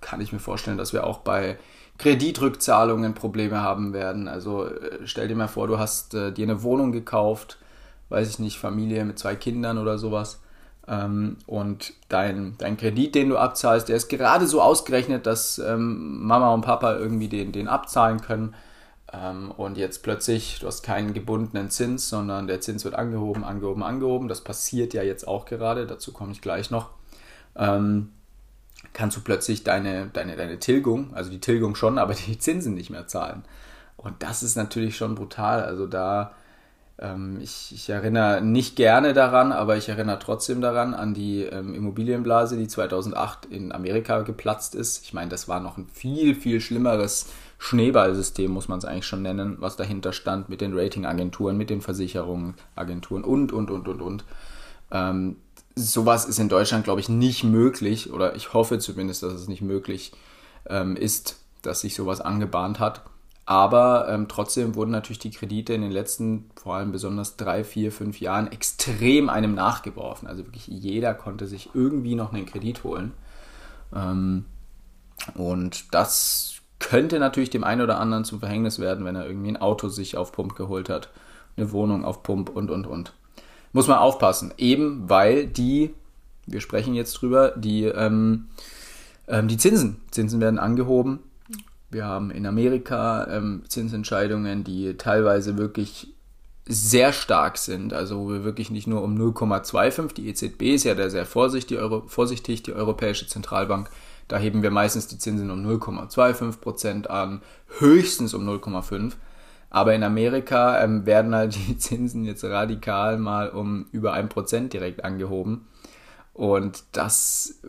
kann 0.00 0.20
ich 0.20 0.32
mir 0.32 0.38
vorstellen, 0.38 0.78
dass 0.78 0.92
wir 0.92 1.06
auch 1.06 1.18
bei 1.18 1.58
Kreditrückzahlungen 1.98 3.14
Probleme 3.14 3.62
haben 3.62 3.92
werden. 3.92 4.28
Also 4.28 4.66
äh, 4.66 5.00
stell 5.06 5.28
dir 5.28 5.36
mal 5.36 5.48
vor, 5.48 5.66
du 5.66 5.78
hast 5.78 6.14
äh, 6.14 6.32
dir 6.32 6.44
eine 6.44 6.62
Wohnung 6.62 6.92
gekauft, 6.92 7.58
weiß 8.10 8.28
ich 8.28 8.38
nicht, 8.38 8.58
Familie 8.58 9.04
mit 9.04 9.18
zwei 9.18 9.34
Kindern 9.34 9.78
oder 9.78 9.98
sowas. 9.98 10.40
Ähm, 10.88 11.36
und 11.46 11.92
dein, 12.08 12.54
dein 12.58 12.76
Kredit, 12.76 13.14
den 13.14 13.28
du 13.30 13.38
abzahlst, 13.38 13.88
der 13.88 13.96
ist 13.96 14.08
gerade 14.08 14.46
so 14.46 14.62
ausgerechnet, 14.62 15.26
dass 15.26 15.58
ähm, 15.58 16.24
Mama 16.26 16.54
und 16.54 16.62
Papa 16.62 16.94
irgendwie 16.96 17.28
den, 17.28 17.52
den 17.52 17.68
abzahlen 17.68 18.20
können. 18.20 18.54
Ähm, 19.12 19.50
und 19.50 19.76
jetzt 19.76 20.02
plötzlich, 20.02 20.58
du 20.60 20.66
hast 20.66 20.82
keinen 20.82 21.12
gebundenen 21.14 21.70
Zins, 21.70 22.08
sondern 22.08 22.46
der 22.46 22.60
Zins 22.60 22.84
wird 22.84 22.94
angehoben, 22.94 23.44
angehoben, 23.44 23.82
angehoben. 23.82 24.28
Das 24.28 24.42
passiert 24.42 24.94
ja 24.94 25.02
jetzt 25.02 25.26
auch 25.26 25.44
gerade, 25.44 25.86
dazu 25.86 26.12
komme 26.12 26.32
ich 26.32 26.40
gleich 26.40 26.70
noch. 26.70 26.90
Kannst 28.92 29.16
du 29.16 29.20
plötzlich 29.20 29.64
deine, 29.64 30.08
deine, 30.12 30.36
deine 30.36 30.58
Tilgung, 30.58 31.14
also 31.14 31.30
die 31.30 31.40
Tilgung 31.40 31.74
schon, 31.74 31.98
aber 31.98 32.14
die 32.14 32.38
Zinsen 32.38 32.74
nicht 32.74 32.90
mehr 32.90 33.06
zahlen. 33.06 33.44
Und 33.96 34.22
das 34.22 34.42
ist 34.42 34.56
natürlich 34.56 34.96
schon 34.96 35.14
brutal. 35.14 35.62
Also 35.62 35.86
da, 35.86 36.32
ähm, 36.98 37.40
ich, 37.42 37.72
ich, 37.74 37.90
erinnere 37.90 38.40
nicht 38.40 38.76
gerne 38.76 39.12
daran, 39.12 39.52
aber 39.52 39.76
ich 39.76 39.88
erinnere 39.88 40.18
trotzdem 40.18 40.60
daran, 40.60 40.94
an 40.94 41.12
die 41.12 41.42
ähm, 41.42 41.74
Immobilienblase, 41.74 42.56
die 42.56 42.68
2008 42.68 43.46
in 43.46 43.72
Amerika 43.72 44.22
geplatzt 44.22 44.74
ist. 44.74 45.04
Ich 45.04 45.12
meine, 45.12 45.28
das 45.28 45.46
war 45.46 45.60
noch 45.60 45.76
ein 45.76 45.88
viel, 45.92 46.34
viel 46.34 46.60
schlimmeres 46.60 47.26
Schneeballsystem, 47.58 48.50
muss 48.50 48.68
man 48.68 48.78
es 48.78 48.84
eigentlich 48.84 49.06
schon 49.06 49.22
nennen, 49.22 49.56
was 49.60 49.76
dahinter 49.76 50.12
stand 50.12 50.48
mit 50.48 50.60
den 50.60 50.78
Ratingagenturen, 50.78 51.56
mit 51.56 51.68
den 51.68 51.82
Versicherungsagenturen 51.82 53.24
und, 53.24 53.52
und, 53.52 53.70
und, 53.70 53.88
und, 53.88 54.02
und. 54.02 54.24
Ähm, 54.90 55.36
sowas 55.74 56.24
ist 56.24 56.38
in 56.38 56.48
Deutschland, 56.48 56.84
glaube 56.84 57.00
ich, 57.00 57.08
nicht 57.08 57.44
möglich, 57.44 58.12
oder 58.12 58.34
ich 58.36 58.54
hoffe 58.54 58.78
zumindest, 58.78 59.22
dass 59.22 59.34
es 59.34 59.48
nicht 59.48 59.62
möglich 59.62 60.12
ähm, 60.68 60.96
ist, 60.96 61.38
dass 61.62 61.82
sich 61.82 61.94
sowas 61.94 62.20
angebahnt 62.20 62.80
hat. 62.80 63.02
Aber 63.46 64.08
ähm, 64.08 64.26
trotzdem 64.26 64.74
wurden 64.74 64.90
natürlich 64.90 65.20
die 65.20 65.30
Kredite 65.30 65.72
in 65.72 65.82
den 65.82 65.92
letzten, 65.92 66.50
vor 66.56 66.74
allem 66.74 66.90
besonders 66.90 67.36
drei, 67.36 67.62
vier, 67.62 67.92
fünf 67.92 68.20
Jahren 68.20 68.50
extrem 68.50 69.28
einem 69.28 69.54
nachgeworfen. 69.54 70.26
Also 70.26 70.44
wirklich 70.44 70.66
jeder 70.66 71.14
konnte 71.14 71.46
sich 71.46 71.70
irgendwie 71.72 72.16
noch 72.16 72.32
einen 72.32 72.46
Kredit 72.46 72.82
holen. 72.82 73.12
Ähm, 73.94 74.46
und 75.34 75.94
das 75.94 76.56
könnte 76.80 77.20
natürlich 77.20 77.50
dem 77.50 77.62
einen 77.62 77.80
oder 77.80 78.00
anderen 78.00 78.24
zum 78.24 78.40
Verhängnis 78.40 78.80
werden, 78.80 79.04
wenn 79.04 79.16
er 79.16 79.26
irgendwie 79.26 79.50
ein 79.50 79.56
Auto 79.56 79.88
sich 79.88 80.16
auf 80.16 80.32
Pump 80.32 80.56
geholt 80.56 80.88
hat, 80.88 81.10
eine 81.56 81.70
Wohnung 81.70 82.04
auf 82.04 82.24
Pump 82.24 82.48
und, 82.50 82.68
und, 82.68 82.86
und. 82.86 83.12
Muss 83.72 83.86
man 83.86 83.98
aufpassen, 83.98 84.52
eben 84.58 85.08
weil 85.08 85.46
die, 85.46 85.94
wir 86.46 86.60
sprechen 86.60 86.94
jetzt 86.94 87.12
drüber, 87.14 87.52
die, 87.56 87.84
ähm, 87.84 88.48
ähm, 89.28 89.48
die 89.48 89.56
Zinsen, 89.56 90.00
Zinsen 90.10 90.40
werden 90.40 90.58
angehoben. 90.58 91.20
Wir 91.90 92.04
haben 92.04 92.30
in 92.30 92.46
Amerika 92.46 93.26
ähm, 93.30 93.62
Zinsentscheidungen, 93.68 94.64
die 94.64 94.96
teilweise 94.96 95.56
wirklich 95.56 96.14
sehr 96.68 97.12
stark 97.12 97.58
sind, 97.58 97.92
also 97.92 98.18
wo 98.18 98.28
wir 98.30 98.44
wirklich 98.44 98.70
nicht 98.70 98.88
nur 98.88 99.02
um 99.02 99.16
0,25, 99.16 100.14
die 100.14 100.28
EZB 100.28 100.62
ist 100.74 100.84
ja 100.84 100.96
da 100.96 101.08
sehr 101.10 101.24
vorsichtig, 101.24 101.68
die, 101.68 101.78
Euro, 101.78 102.02
vorsichtig, 102.08 102.64
die 102.64 102.72
Europäische 102.72 103.28
Zentralbank, 103.28 103.88
da 104.26 104.38
heben 104.38 104.62
wir 104.62 104.72
meistens 104.72 105.06
die 105.06 105.18
Zinsen 105.18 105.50
um 105.52 105.64
0,25% 105.64 107.06
an, 107.06 107.42
höchstens 107.78 108.34
um 108.34 108.48
0,5%. 108.48 109.12
Aber 109.70 109.94
in 109.94 110.02
Amerika 110.02 110.82
ähm, 110.82 111.06
werden 111.06 111.34
halt 111.34 111.54
die 111.54 111.78
Zinsen 111.78 112.24
jetzt 112.24 112.44
radikal 112.44 113.18
mal 113.18 113.50
um 113.50 113.86
über 113.92 114.14
1% 114.14 114.68
direkt 114.68 115.04
angehoben. 115.04 115.66
Und 116.32 116.82
das 116.92 117.60
äh, 117.62 117.68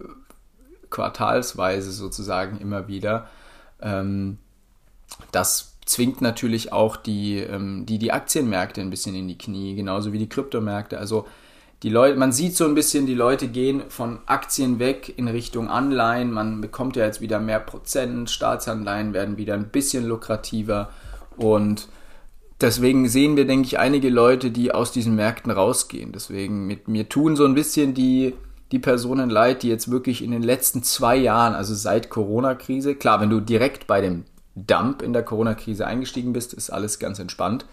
quartalsweise 0.90 1.92
sozusagen 1.92 2.60
immer 2.60 2.88
wieder. 2.88 3.28
Ähm, 3.82 4.38
das 5.32 5.78
zwingt 5.86 6.22
natürlich 6.22 6.74
auch 6.74 6.98
die, 6.98 7.38
ähm, 7.38 7.86
die, 7.86 7.98
die 7.98 8.12
Aktienmärkte 8.12 8.82
ein 8.82 8.90
bisschen 8.90 9.16
in 9.16 9.28
die 9.28 9.38
Knie, 9.38 9.76
genauso 9.76 10.14
wie 10.14 10.20
die 10.20 10.30
Kryptomärkte. 10.30 11.00
Also 11.00 11.26
die 11.84 11.90
Leute, 11.90 12.18
man 12.18 12.32
sieht 12.32 12.56
so 12.56 12.66
ein 12.66 12.74
bisschen, 12.74 13.06
die 13.06 13.14
Leute 13.14 13.48
gehen 13.48 13.84
von 13.90 14.20
Aktien 14.26 14.80
weg 14.80 15.14
in 15.16 15.28
Richtung 15.28 15.70
Anleihen. 15.70 16.32
Man 16.32 16.60
bekommt 16.60 16.96
ja 16.96 17.06
jetzt 17.06 17.22
wieder 17.22 17.40
mehr 17.40 17.60
Prozent. 17.60 18.32
Staatsanleihen 18.32 19.14
werden 19.14 19.38
wieder 19.38 19.54
ein 19.54 19.70
bisschen 19.70 20.06
lukrativer. 20.06 20.90
Und 21.38 21.88
deswegen 22.60 23.08
sehen 23.08 23.38
wir, 23.38 23.46
denke 23.46 23.68
ich, 23.68 23.78
einige 23.78 24.10
Leute, 24.10 24.50
die 24.50 24.72
aus 24.72 24.92
diesen 24.92 25.16
Märkten 25.16 25.52
rausgehen. 25.52 26.12
Deswegen 26.12 26.66
mit 26.66 26.88
mir 26.88 27.10
tun 27.10 27.36
so 27.36 27.46
ein 27.46 27.54
bisschen 27.54 27.94
die, 27.94 28.34
die 28.72 28.80
Personen 28.80 29.30
leid, 29.30 29.64
die 29.64 29.70
jetzt 29.70 29.90
wirklich 29.90 30.24
in 30.24 30.32
den 30.32 30.44
letzten 30.44 30.84
zwei 30.84 31.16
Jahren, 31.16 31.56
also 31.56 31.74
seit 31.74 32.10
Corona-Krise, 32.10 32.96
klar, 32.96 33.22
wenn 33.22 33.30
du 33.30 33.40
direkt 33.40 33.88
bei 33.88 34.02
dem 34.02 34.26
Dump 34.56 35.02
in 35.02 35.14
der 35.14 35.24
Corona-Krise 35.24 35.86
eingestiegen 35.86 36.34
bist, 36.34 36.54
ist 36.54 36.70
alles 36.70 37.00
ganz 37.00 37.20
entspannt. 37.20 37.66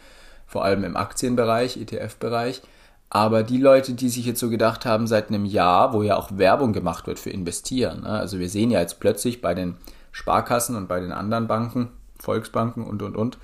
Vor 0.46 0.64
allem 0.64 0.84
im 0.84 0.96
Aktienbereich, 0.96 1.76
ETF-Bereich. 1.78 2.62
Aber 3.10 3.42
die 3.42 3.58
Leute, 3.58 3.94
die 3.94 4.08
sich 4.08 4.26
jetzt 4.26 4.40
so 4.40 4.50
gedacht 4.50 4.84
haben, 4.84 5.06
seit 5.06 5.28
einem 5.28 5.44
Jahr, 5.44 5.92
wo 5.92 6.02
ja 6.02 6.16
auch 6.16 6.36
Werbung 6.36 6.72
gemacht 6.72 7.06
wird 7.06 7.18
für 7.18 7.30
Investieren, 7.30 8.02
ne? 8.02 8.08
also 8.08 8.38
wir 8.38 8.48
sehen 8.48 8.70
ja 8.70 8.80
jetzt 8.80 9.00
plötzlich 9.00 9.40
bei 9.40 9.54
den 9.54 9.76
Sparkassen 10.12 10.76
und 10.76 10.88
bei 10.88 11.00
den 11.00 11.12
anderen 11.12 11.46
Banken, 11.46 11.90
Volksbanken 12.18 12.84
und, 12.84 13.02
und, 13.02 13.16
und, 13.16 13.38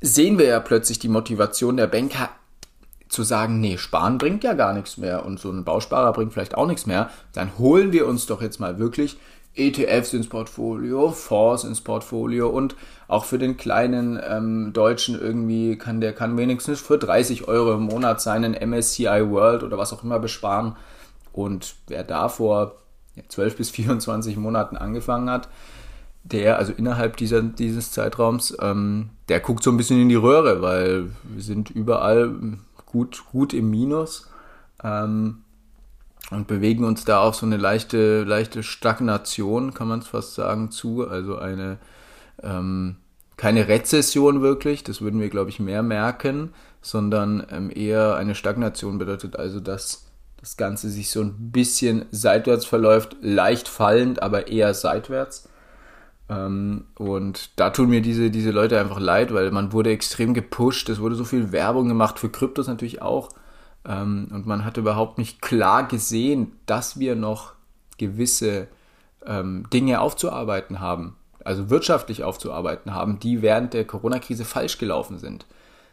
sehen 0.00 0.38
wir 0.38 0.46
ja 0.46 0.60
plötzlich 0.60 0.98
die 0.98 1.08
Motivation 1.08 1.76
der 1.76 1.86
Banker 1.86 2.28
zu 3.08 3.22
sagen, 3.22 3.60
nee, 3.60 3.78
sparen 3.78 4.18
bringt 4.18 4.44
ja 4.44 4.54
gar 4.54 4.72
nichts 4.72 4.96
mehr 4.96 5.24
und 5.24 5.38
so 5.38 5.50
ein 5.50 5.64
Bausparer 5.64 6.12
bringt 6.12 6.32
vielleicht 6.32 6.56
auch 6.56 6.66
nichts 6.66 6.86
mehr, 6.86 7.10
dann 7.32 7.58
holen 7.58 7.92
wir 7.92 8.06
uns 8.06 8.26
doch 8.26 8.42
jetzt 8.42 8.60
mal 8.60 8.78
wirklich 8.78 9.18
ETFs 9.54 10.12
ins 10.12 10.28
Portfolio, 10.28 11.10
Fonds 11.10 11.64
ins 11.64 11.80
Portfolio 11.80 12.48
und 12.48 12.74
auch 13.06 13.24
für 13.24 13.38
den 13.38 13.56
kleinen 13.56 14.18
ähm, 14.28 14.72
Deutschen 14.72 15.20
irgendwie 15.20 15.76
kann 15.78 16.00
der 16.00 16.12
kann 16.12 16.36
wenigstens 16.36 16.80
für 16.80 16.98
30 16.98 17.46
Euro 17.46 17.74
im 17.74 17.82
Monat 17.82 18.20
seinen 18.20 18.54
MSCI 18.54 19.30
World 19.30 19.62
oder 19.62 19.78
was 19.78 19.92
auch 19.92 20.02
immer 20.02 20.18
besparen. 20.18 20.76
Und 21.32 21.76
wer 21.86 22.02
da 22.02 22.28
vor 22.28 22.76
12 23.28 23.56
bis 23.56 23.70
24 23.70 24.36
Monaten 24.36 24.76
angefangen 24.76 25.30
hat, 25.30 25.48
der, 26.24 26.58
also 26.58 26.72
innerhalb 26.72 27.16
dieser, 27.18 27.42
dieses 27.42 27.92
Zeitraums, 27.92 28.56
ähm, 28.60 29.10
der 29.28 29.40
guckt 29.40 29.62
so 29.62 29.70
ein 29.70 29.76
bisschen 29.76 30.00
in 30.00 30.08
die 30.08 30.14
Röhre, 30.14 30.62
weil 30.62 31.10
wir 31.22 31.42
sind 31.42 31.70
überall 31.70 32.34
gut, 32.94 33.24
gut 33.32 33.52
im 33.52 33.70
Minus. 33.70 34.30
Ähm, 34.82 35.42
und 36.30 36.46
bewegen 36.46 36.84
uns 36.84 37.04
da 37.04 37.20
auf 37.20 37.34
so 37.34 37.44
eine 37.44 37.58
leichte, 37.58 38.22
leichte 38.22 38.62
Stagnation, 38.62 39.74
kann 39.74 39.88
man 39.88 39.98
es 39.98 40.06
fast 40.06 40.34
sagen, 40.34 40.70
zu. 40.70 41.06
Also 41.06 41.36
eine 41.36 41.78
ähm, 42.42 42.96
keine 43.36 43.66
Rezession 43.68 44.42
wirklich, 44.42 44.84
das 44.84 45.00
würden 45.00 45.20
wir, 45.20 45.28
glaube 45.28 45.50
ich, 45.50 45.58
mehr 45.58 45.82
merken, 45.82 46.54
sondern 46.80 47.44
ähm, 47.50 47.70
eher 47.74 48.14
eine 48.14 48.34
Stagnation 48.34 48.98
bedeutet 48.98 49.36
also, 49.36 49.58
dass 49.58 50.06
das 50.38 50.56
Ganze 50.56 50.88
sich 50.88 51.10
so 51.10 51.20
ein 51.22 51.50
bisschen 51.50 52.06
seitwärts 52.10 52.64
verläuft, 52.64 53.16
leicht 53.22 53.66
fallend, 53.66 54.22
aber 54.22 54.46
eher 54.46 54.72
seitwärts. 54.72 55.48
Ähm, 56.28 56.84
und 56.96 57.50
da 57.56 57.70
tun 57.70 57.90
mir 57.90 58.00
diese, 58.00 58.30
diese 58.30 58.50
Leute 58.50 58.80
einfach 58.80 59.00
leid, 59.00 59.32
weil 59.34 59.50
man 59.50 59.72
wurde 59.72 59.90
extrem 59.90 60.34
gepusht, 60.34 60.88
es 60.88 61.00
wurde 61.00 61.14
so 61.14 61.24
viel 61.24 61.52
Werbung 61.52 61.88
gemacht, 61.88 62.18
für 62.18 62.30
Kryptos 62.30 62.66
natürlich 62.66 63.02
auch. 63.02 63.28
Ähm, 63.86 64.28
und 64.30 64.46
man 64.46 64.64
hat 64.64 64.76
überhaupt 64.76 65.18
nicht 65.18 65.42
klar 65.42 65.86
gesehen, 65.86 66.52
dass 66.66 66.98
wir 66.98 67.14
noch 67.16 67.52
gewisse 67.98 68.68
ähm, 69.26 69.66
Dinge 69.72 70.00
aufzuarbeiten 70.00 70.80
haben, 70.80 71.16
also 71.44 71.70
wirtschaftlich 71.70 72.24
aufzuarbeiten 72.24 72.94
haben, 72.94 73.18
die 73.20 73.42
während 73.42 73.74
der 73.74 73.84
Corona-Krise 73.84 74.44
falsch 74.44 74.78
gelaufen 74.78 75.18
sind. 75.18 75.46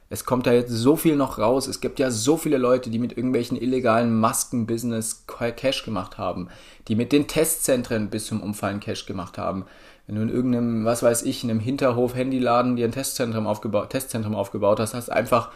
Es 0.09 0.25
kommt 0.25 0.45
da 0.45 0.51
jetzt 0.51 0.71
so 0.71 0.97
viel 0.97 1.15
noch 1.15 1.39
raus. 1.39 1.67
Es 1.67 1.79
gibt 1.79 1.97
ja 1.97 2.11
so 2.11 2.35
viele 2.35 2.57
Leute, 2.57 2.89
die 2.89 2.99
mit 2.99 3.15
irgendwelchen 3.15 3.55
illegalen 3.55 4.19
Masken-Business 4.19 5.25
Cash 5.25 5.85
gemacht 5.85 6.17
haben, 6.17 6.49
die 6.89 6.95
mit 6.95 7.13
den 7.13 7.29
Testzentren 7.29 8.09
bis 8.09 8.25
zum 8.25 8.43
Umfallen 8.43 8.81
Cash 8.81 9.05
gemacht 9.05 9.37
haben. 9.37 9.63
Wenn 10.11 10.17
du 10.17 10.23
in 10.23 10.29
irgendeinem, 10.29 10.83
was 10.83 11.03
weiß 11.03 11.23
ich, 11.23 11.41
in 11.45 11.49
einem 11.49 11.61
Hinterhof-Handyladen 11.61 12.75
dir 12.75 12.83
ein 12.83 12.91
Testzentrum 12.91 13.47
aufgebaut, 13.47 13.91
Testzentrum 13.91 14.35
aufgebaut 14.35 14.81
hast, 14.81 14.93
hast 14.93 15.09
einfach 15.09 15.51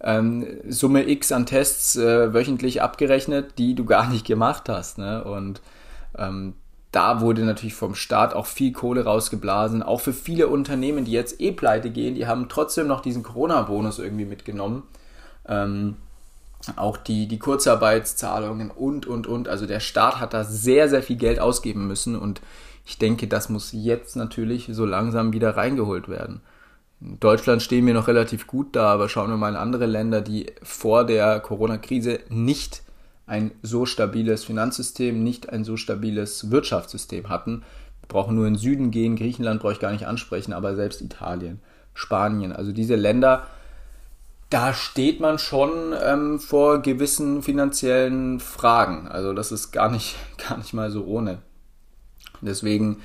ähm, 0.00 0.46
Summe 0.66 1.06
X 1.06 1.30
an 1.30 1.44
Tests 1.44 1.94
äh, 1.96 2.32
wöchentlich 2.32 2.80
abgerechnet, 2.80 3.58
die 3.58 3.74
du 3.74 3.84
gar 3.84 4.08
nicht 4.08 4.26
gemacht 4.26 4.70
hast. 4.70 4.96
Ne? 4.96 5.22
Und 5.24 5.60
ähm, 6.16 6.54
da 6.90 7.20
wurde 7.20 7.42
natürlich 7.42 7.74
vom 7.74 7.94
Staat 7.94 8.32
auch 8.32 8.46
viel 8.46 8.72
Kohle 8.72 9.04
rausgeblasen. 9.04 9.82
Auch 9.82 10.00
für 10.00 10.14
viele 10.14 10.48
Unternehmen, 10.48 11.04
die 11.04 11.12
jetzt 11.12 11.38
eh 11.42 11.52
pleite 11.52 11.90
gehen, 11.90 12.14
die 12.14 12.26
haben 12.26 12.48
trotzdem 12.48 12.86
noch 12.86 13.02
diesen 13.02 13.22
Corona-Bonus 13.22 13.98
irgendwie 13.98 14.24
mitgenommen. 14.24 14.84
Ähm, 15.46 15.96
auch 16.76 16.96
die, 16.96 17.28
die 17.28 17.38
Kurzarbeitszahlungen 17.38 18.70
und, 18.70 19.04
und, 19.04 19.26
und. 19.26 19.48
Also 19.48 19.66
der 19.66 19.80
Staat 19.80 20.18
hat 20.18 20.32
da 20.32 20.44
sehr, 20.44 20.88
sehr 20.88 21.02
viel 21.02 21.16
Geld 21.16 21.40
ausgeben 21.40 21.86
müssen 21.86 22.16
und 22.16 22.40
ich 22.88 22.96
denke, 22.96 23.28
das 23.28 23.50
muss 23.50 23.72
jetzt 23.72 24.16
natürlich 24.16 24.70
so 24.72 24.86
langsam 24.86 25.34
wieder 25.34 25.58
reingeholt 25.58 26.08
werden. 26.08 26.40
In 27.02 27.20
Deutschland 27.20 27.62
stehen 27.62 27.86
wir 27.86 27.92
noch 27.92 28.08
relativ 28.08 28.46
gut 28.46 28.74
da, 28.74 28.90
aber 28.90 29.10
schauen 29.10 29.28
wir 29.28 29.36
mal 29.36 29.50
in 29.50 29.56
andere 29.56 29.84
Länder, 29.84 30.22
die 30.22 30.46
vor 30.62 31.04
der 31.04 31.38
Corona-Krise 31.40 32.20
nicht 32.30 32.82
ein 33.26 33.50
so 33.60 33.84
stabiles 33.84 34.44
Finanzsystem, 34.44 35.22
nicht 35.22 35.50
ein 35.50 35.64
so 35.64 35.76
stabiles 35.76 36.50
Wirtschaftssystem 36.50 37.28
hatten. 37.28 37.62
Wir 38.00 38.08
brauchen 38.08 38.34
nur 38.34 38.46
in 38.46 38.54
den 38.54 38.58
Süden 38.58 38.90
gehen, 38.90 39.16
Griechenland 39.16 39.60
brauche 39.60 39.74
ich 39.74 39.80
gar 39.80 39.92
nicht 39.92 40.06
ansprechen, 40.06 40.54
aber 40.54 40.74
selbst 40.74 41.02
Italien, 41.02 41.60
Spanien, 41.92 42.52
also 42.52 42.72
diese 42.72 42.96
Länder, 42.96 43.46
da 44.48 44.72
steht 44.72 45.20
man 45.20 45.38
schon 45.38 45.92
ähm, 46.02 46.40
vor 46.40 46.80
gewissen 46.80 47.42
finanziellen 47.42 48.40
Fragen. 48.40 49.08
Also 49.08 49.34
das 49.34 49.52
ist 49.52 49.72
gar 49.72 49.90
nicht, 49.90 50.16
gar 50.48 50.56
nicht 50.56 50.72
mal 50.72 50.90
so 50.90 51.04
ohne. 51.04 51.42
Deswegen 52.42 52.98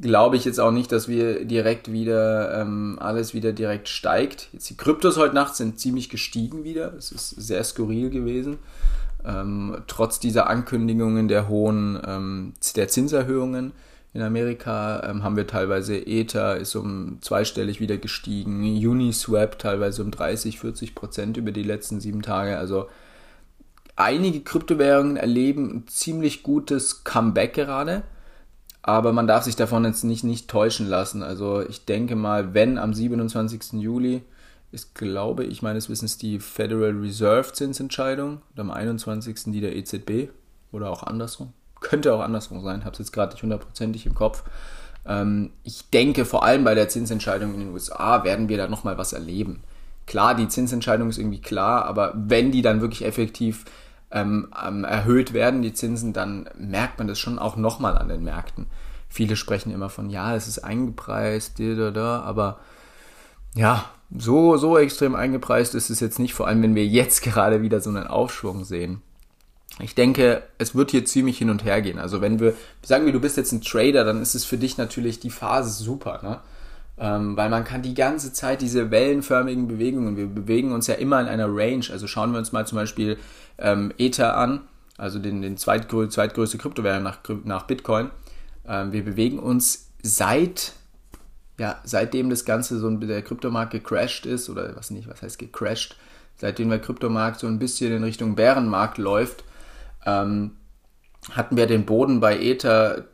glaube 0.00 0.36
ich 0.36 0.44
jetzt 0.44 0.60
auch 0.60 0.72
nicht, 0.72 0.90
dass 0.90 1.08
wir 1.08 1.44
direkt 1.44 1.92
wieder 1.92 2.60
ähm, 2.60 2.98
alles 3.00 3.34
wieder 3.34 3.52
direkt 3.52 3.88
steigt. 3.88 4.48
Jetzt 4.52 4.68
die 4.70 4.76
Kryptos 4.76 5.16
heute 5.16 5.34
Nacht 5.34 5.54
sind 5.54 5.78
ziemlich 5.78 6.08
gestiegen 6.08 6.64
wieder. 6.64 6.94
Es 6.94 7.12
ist 7.12 7.30
sehr 7.30 7.62
skurril 7.62 8.10
gewesen. 8.10 8.58
Ähm, 9.24 9.78
trotz 9.86 10.18
dieser 10.18 10.48
Ankündigungen 10.48 11.28
der 11.28 11.48
hohen 11.48 12.00
ähm, 12.06 12.52
der 12.76 12.88
Zinserhöhungen 12.88 13.72
in 14.14 14.22
Amerika 14.22 15.02
ähm, 15.08 15.24
haben 15.24 15.36
wir 15.36 15.46
teilweise 15.46 15.96
Ether 15.96 16.56
ist 16.56 16.76
um 16.76 17.18
zweistellig 17.20 17.80
wieder 17.80 17.96
gestiegen, 17.96 18.62
Uniswap 18.62 19.58
teilweise 19.58 20.02
um 20.02 20.12
30, 20.12 20.60
40 20.60 20.94
Prozent 20.94 21.36
über 21.36 21.50
die 21.50 21.64
letzten 21.64 21.98
sieben 22.00 22.22
Tage. 22.22 22.56
Also 22.56 22.88
einige 23.96 24.40
Kryptowährungen 24.40 25.16
erleben 25.16 25.70
ein 25.70 25.88
ziemlich 25.88 26.44
gutes 26.44 27.02
Comeback 27.02 27.54
gerade. 27.54 28.04
Aber 28.86 29.14
man 29.14 29.26
darf 29.26 29.44
sich 29.44 29.56
davon 29.56 29.86
jetzt 29.86 30.04
nicht, 30.04 30.24
nicht 30.24 30.46
täuschen 30.46 30.86
lassen. 30.86 31.22
Also 31.22 31.62
ich 31.66 31.86
denke 31.86 32.16
mal, 32.16 32.52
wenn 32.52 32.76
am 32.76 32.92
27. 32.92 33.80
Juli 33.80 34.22
ist, 34.72 34.94
glaube 34.94 35.44
ich, 35.44 35.62
meines 35.62 35.88
Wissens 35.88 36.18
die 36.18 36.38
Federal 36.38 36.90
Reserve 36.90 37.50
Zinsentscheidung 37.50 38.42
und 38.50 38.60
am 38.60 38.70
21. 38.70 39.36
die 39.46 39.62
der 39.62 39.74
EZB 39.74 40.28
oder 40.70 40.90
auch 40.90 41.02
andersrum. 41.02 41.54
Könnte 41.80 42.12
auch 42.12 42.20
andersrum 42.20 42.62
sein, 42.62 42.84
habe 42.84 42.92
es 42.92 42.98
jetzt 42.98 43.12
gerade 43.12 43.32
nicht 43.32 43.42
hundertprozentig 43.42 44.04
im 44.04 44.14
Kopf. 44.14 44.42
Ähm, 45.06 45.52
ich 45.62 45.88
denke, 45.88 46.26
vor 46.26 46.44
allem 46.44 46.64
bei 46.64 46.74
der 46.74 46.90
Zinsentscheidung 46.90 47.54
in 47.54 47.60
den 47.60 47.72
USA 47.72 48.22
werden 48.22 48.50
wir 48.50 48.58
da 48.58 48.68
nochmal 48.68 48.98
was 48.98 49.14
erleben. 49.14 49.62
Klar, 50.04 50.34
die 50.34 50.48
Zinsentscheidung 50.48 51.08
ist 51.08 51.16
irgendwie 51.16 51.40
klar, 51.40 51.86
aber 51.86 52.12
wenn 52.14 52.52
die 52.52 52.60
dann 52.60 52.82
wirklich 52.82 53.06
effektiv 53.06 53.64
ähm, 54.14 54.48
ähm, 54.66 54.84
erhöht 54.84 55.34
werden, 55.34 55.60
die 55.60 55.74
Zinsen, 55.74 56.12
dann 56.12 56.48
merkt 56.56 56.98
man 56.98 57.08
das 57.08 57.18
schon 57.18 57.38
auch 57.38 57.56
nochmal 57.56 57.98
an 57.98 58.08
den 58.08 58.22
Märkten. 58.24 58.66
Viele 59.08 59.36
sprechen 59.36 59.72
immer 59.72 59.90
von, 59.90 60.08
ja, 60.08 60.34
es 60.34 60.48
ist 60.48 60.60
eingepreist, 60.60 61.58
da, 61.58 61.90
da, 61.90 62.20
aber 62.20 62.58
ja, 63.54 63.84
so, 64.16 64.56
so 64.56 64.78
extrem 64.78 65.14
eingepreist 65.14 65.74
ist 65.74 65.90
es 65.90 66.00
jetzt 66.00 66.18
nicht, 66.18 66.34
vor 66.34 66.46
allem 66.46 66.62
wenn 66.62 66.74
wir 66.74 66.86
jetzt 66.86 67.22
gerade 67.22 67.62
wieder 67.62 67.80
so 67.80 67.90
einen 67.90 68.06
Aufschwung 68.06 68.64
sehen. 68.64 69.02
Ich 69.80 69.96
denke, 69.96 70.44
es 70.58 70.76
wird 70.76 70.92
hier 70.92 71.04
ziemlich 71.04 71.38
hin 71.38 71.50
und 71.50 71.64
her 71.64 71.82
gehen. 71.82 71.98
Also 71.98 72.20
wenn 72.20 72.38
wir, 72.38 72.54
sagen 72.82 73.06
wir, 73.06 73.12
du 73.12 73.20
bist 73.20 73.36
jetzt 73.36 73.50
ein 73.50 73.60
Trader, 73.60 74.04
dann 74.04 74.22
ist 74.22 74.36
es 74.36 74.44
für 74.44 74.56
dich 74.56 74.78
natürlich 74.78 75.18
die 75.18 75.30
Phase 75.30 75.70
super, 75.70 76.20
ne? 76.22 76.40
Ähm, 76.96 77.36
weil 77.36 77.50
man 77.50 77.64
kann 77.64 77.82
die 77.82 77.94
ganze 77.94 78.32
Zeit 78.32 78.62
diese 78.62 78.90
wellenförmigen 78.90 79.66
Bewegungen, 79.66 80.16
wir 80.16 80.26
bewegen 80.26 80.72
uns 80.72 80.86
ja 80.86 80.94
immer 80.94 81.20
in 81.20 81.26
einer 81.26 81.48
Range. 81.48 81.84
Also 81.90 82.06
schauen 82.06 82.32
wir 82.32 82.38
uns 82.38 82.52
mal 82.52 82.66
zum 82.66 82.76
Beispiel 82.76 83.18
ähm, 83.58 83.92
Ether 83.98 84.36
an, 84.36 84.60
also 84.96 85.18
den, 85.18 85.42
den 85.42 85.56
zweitgrö 85.56 86.08
zweitgrößte 86.08 86.58
Kryptowährung 86.58 87.02
nach, 87.02 87.18
nach 87.44 87.64
Bitcoin. 87.64 88.10
Ähm, 88.66 88.92
wir 88.92 89.04
bewegen 89.04 89.40
uns 89.40 89.90
seit, 90.02 90.72
ja, 91.58 91.80
seitdem 91.82 92.30
das 92.30 92.44
Ganze 92.44 92.78
so 92.78 92.88
der 92.90 93.22
Kryptomarkt 93.22 93.72
gecrashed 93.72 94.24
ist, 94.24 94.48
oder 94.48 94.76
was 94.76 94.90
nicht, 94.90 95.08
was 95.08 95.20
heißt 95.20 95.38
gecrashed, 95.38 95.96
seitdem 96.36 96.68
der 96.70 96.78
Kryptomarkt 96.78 97.40
so 97.40 97.48
ein 97.48 97.58
bisschen 97.58 97.92
in 97.92 98.04
Richtung 98.04 98.36
Bärenmarkt 98.36 98.98
läuft, 98.98 99.44
ähm, 100.06 100.52
hatten 101.32 101.56
wir 101.56 101.66
den 101.66 101.86
Boden 101.86 102.20
bei 102.20 102.38
Ether 102.38 103.06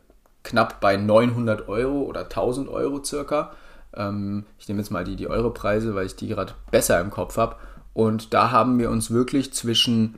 knapp 0.43 0.81
bei 0.81 0.97
900 0.97 1.67
Euro 1.67 2.01
oder 2.01 2.21
1000 2.29 2.67
Euro 2.69 3.03
circa. 3.03 3.51
Ähm, 3.95 4.45
ich 4.59 4.67
nehme 4.67 4.79
jetzt 4.79 4.91
mal 4.91 5.03
die, 5.03 5.15
die 5.15 5.27
Euro-Preise, 5.27 5.95
weil 5.95 6.05
ich 6.05 6.15
die 6.15 6.27
gerade 6.27 6.53
besser 6.71 6.99
im 6.99 7.09
Kopf 7.09 7.37
habe. 7.37 7.55
Und 7.93 8.33
da 8.33 8.51
haben 8.51 8.79
wir 8.79 8.89
uns 8.89 9.11
wirklich 9.11 9.53
zwischen 9.53 10.17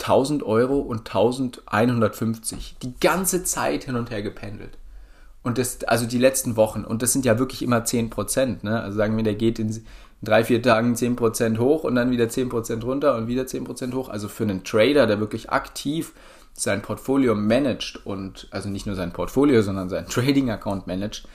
1000 0.00 0.42
Euro 0.42 0.78
und 0.78 1.00
1150 1.00 2.76
die 2.82 2.94
ganze 3.00 3.44
Zeit 3.44 3.84
hin 3.84 3.96
und 3.96 4.10
her 4.10 4.22
gependelt. 4.22 4.78
Und 5.42 5.58
das, 5.58 5.82
also 5.84 6.06
die 6.06 6.18
letzten 6.18 6.56
Wochen. 6.56 6.84
Und 6.84 7.02
das 7.02 7.12
sind 7.12 7.24
ja 7.24 7.38
wirklich 7.38 7.62
immer 7.62 7.84
10 7.84 8.10
Prozent. 8.10 8.64
Ne? 8.64 8.80
Also 8.80 8.96
sagen 8.96 9.16
wir, 9.16 9.24
der 9.24 9.34
geht 9.34 9.58
in 9.58 9.84
drei, 10.22 10.44
vier 10.44 10.62
Tagen 10.62 10.94
10 10.94 11.16
Prozent 11.16 11.58
hoch 11.58 11.84
und 11.84 11.96
dann 11.96 12.10
wieder 12.10 12.28
10 12.28 12.48
Prozent 12.48 12.84
runter 12.84 13.16
und 13.16 13.26
wieder 13.26 13.46
10 13.46 13.64
Prozent 13.64 13.94
hoch. 13.94 14.08
Also 14.08 14.28
für 14.28 14.44
einen 14.44 14.62
Trader, 14.64 15.06
der 15.06 15.18
wirklich 15.18 15.50
aktiv 15.50 16.12
sein 16.54 16.82
Portfolio 16.82 17.34
managt 17.34 18.04
und 18.06 18.46
also 18.50 18.68
nicht 18.68 18.86
nur 18.86 18.94
sein 18.94 19.12
Portfolio, 19.12 19.62
sondern 19.62 19.88
sein 19.88 20.06
Trading-Account 20.06 20.86
managt, 20.86 21.26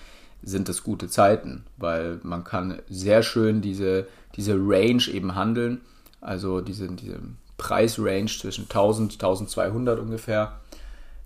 sind 0.44 0.70
das 0.70 0.84
gute 0.84 1.08
Zeiten, 1.08 1.66
weil 1.78 2.20
man 2.24 2.44
kann 2.44 2.80
sehr 2.90 3.24
schön 3.24 3.62
diese, 3.62 4.08
diese 4.36 4.56
Range 4.56 5.04
eben 5.12 5.36
handeln, 5.36 5.82
also 6.22 6.62
diese, 6.62 6.88
diese 6.88 7.20
Preisrange 7.58 8.28
zwischen 8.28 8.64
1000 8.64 9.14
1200 9.14 10.00
ungefähr. 10.00 10.60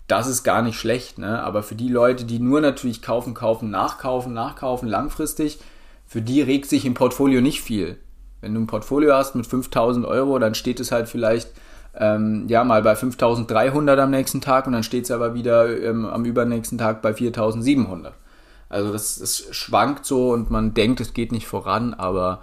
Das 0.08 0.28
ist 0.28 0.44
gar 0.44 0.62
nicht 0.62 0.78
schlecht, 0.78 1.20
ne? 1.20 1.42
aber 1.42 1.64
für 1.64 1.76
die 1.76 1.88
Leute, 1.88 2.26
die 2.26 2.40
nur 2.40 2.62
natürlich 2.62 3.02
kaufen, 3.02 3.34
kaufen, 3.34 3.70
nachkaufen, 3.70 4.34
nachkaufen, 4.34 4.90
langfristig, 4.90 5.60
für 6.06 6.22
die 6.22 6.42
regt 6.42 6.68
sich 6.68 6.86
im 6.86 6.94
Portfolio 6.94 7.40
nicht 7.40 7.62
viel. 7.62 7.98
Wenn 8.42 8.54
du 8.54 8.62
ein 8.62 8.68
Portfolio 8.68 9.14
hast 9.14 9.36
mit 9.36 9.48
5000 9.48 10.06
Euro, 10.06 10.40
dann 10.40 10.56
steht 10.56 10.80
es 10.80 10.92
halt 10.92 11.08
vielleicht 11.08 11.52
ähm, 11.96 12.46
ja 12.48 12.64
mal 12.64 12.82
bei 12.82 12.96
5300 12.96 14.00
am 14.00 14.12
nächsten 14.12 14.42
Tag 14.42 14.68
und 14.68 14.74
dann 14.74 14.84
steht 14.84 15.06
es 15.06 15.12
aber 15.12 15.34
wieder 15.34 15.82
ähm, 15.82 16.06
am 16.06 16.26
übernächsten 16.26 16.78
Tag 16.78 17.02
bei 17.02 17.14
4700. 17.14 18.14
Also 18.72 18.94
das, 18.94 19.20
das 19.20 19.48
schwankt 19.52 20.06
so 20.06 20.32
und 20.32 20.50
man 20.50 20.74
denkt, 20.74 21.02
es 21.02 21.14
geht 21.14 21.32
nicht 21.32 21.48
voran, 21.48 21.94
aber 21.94 22.42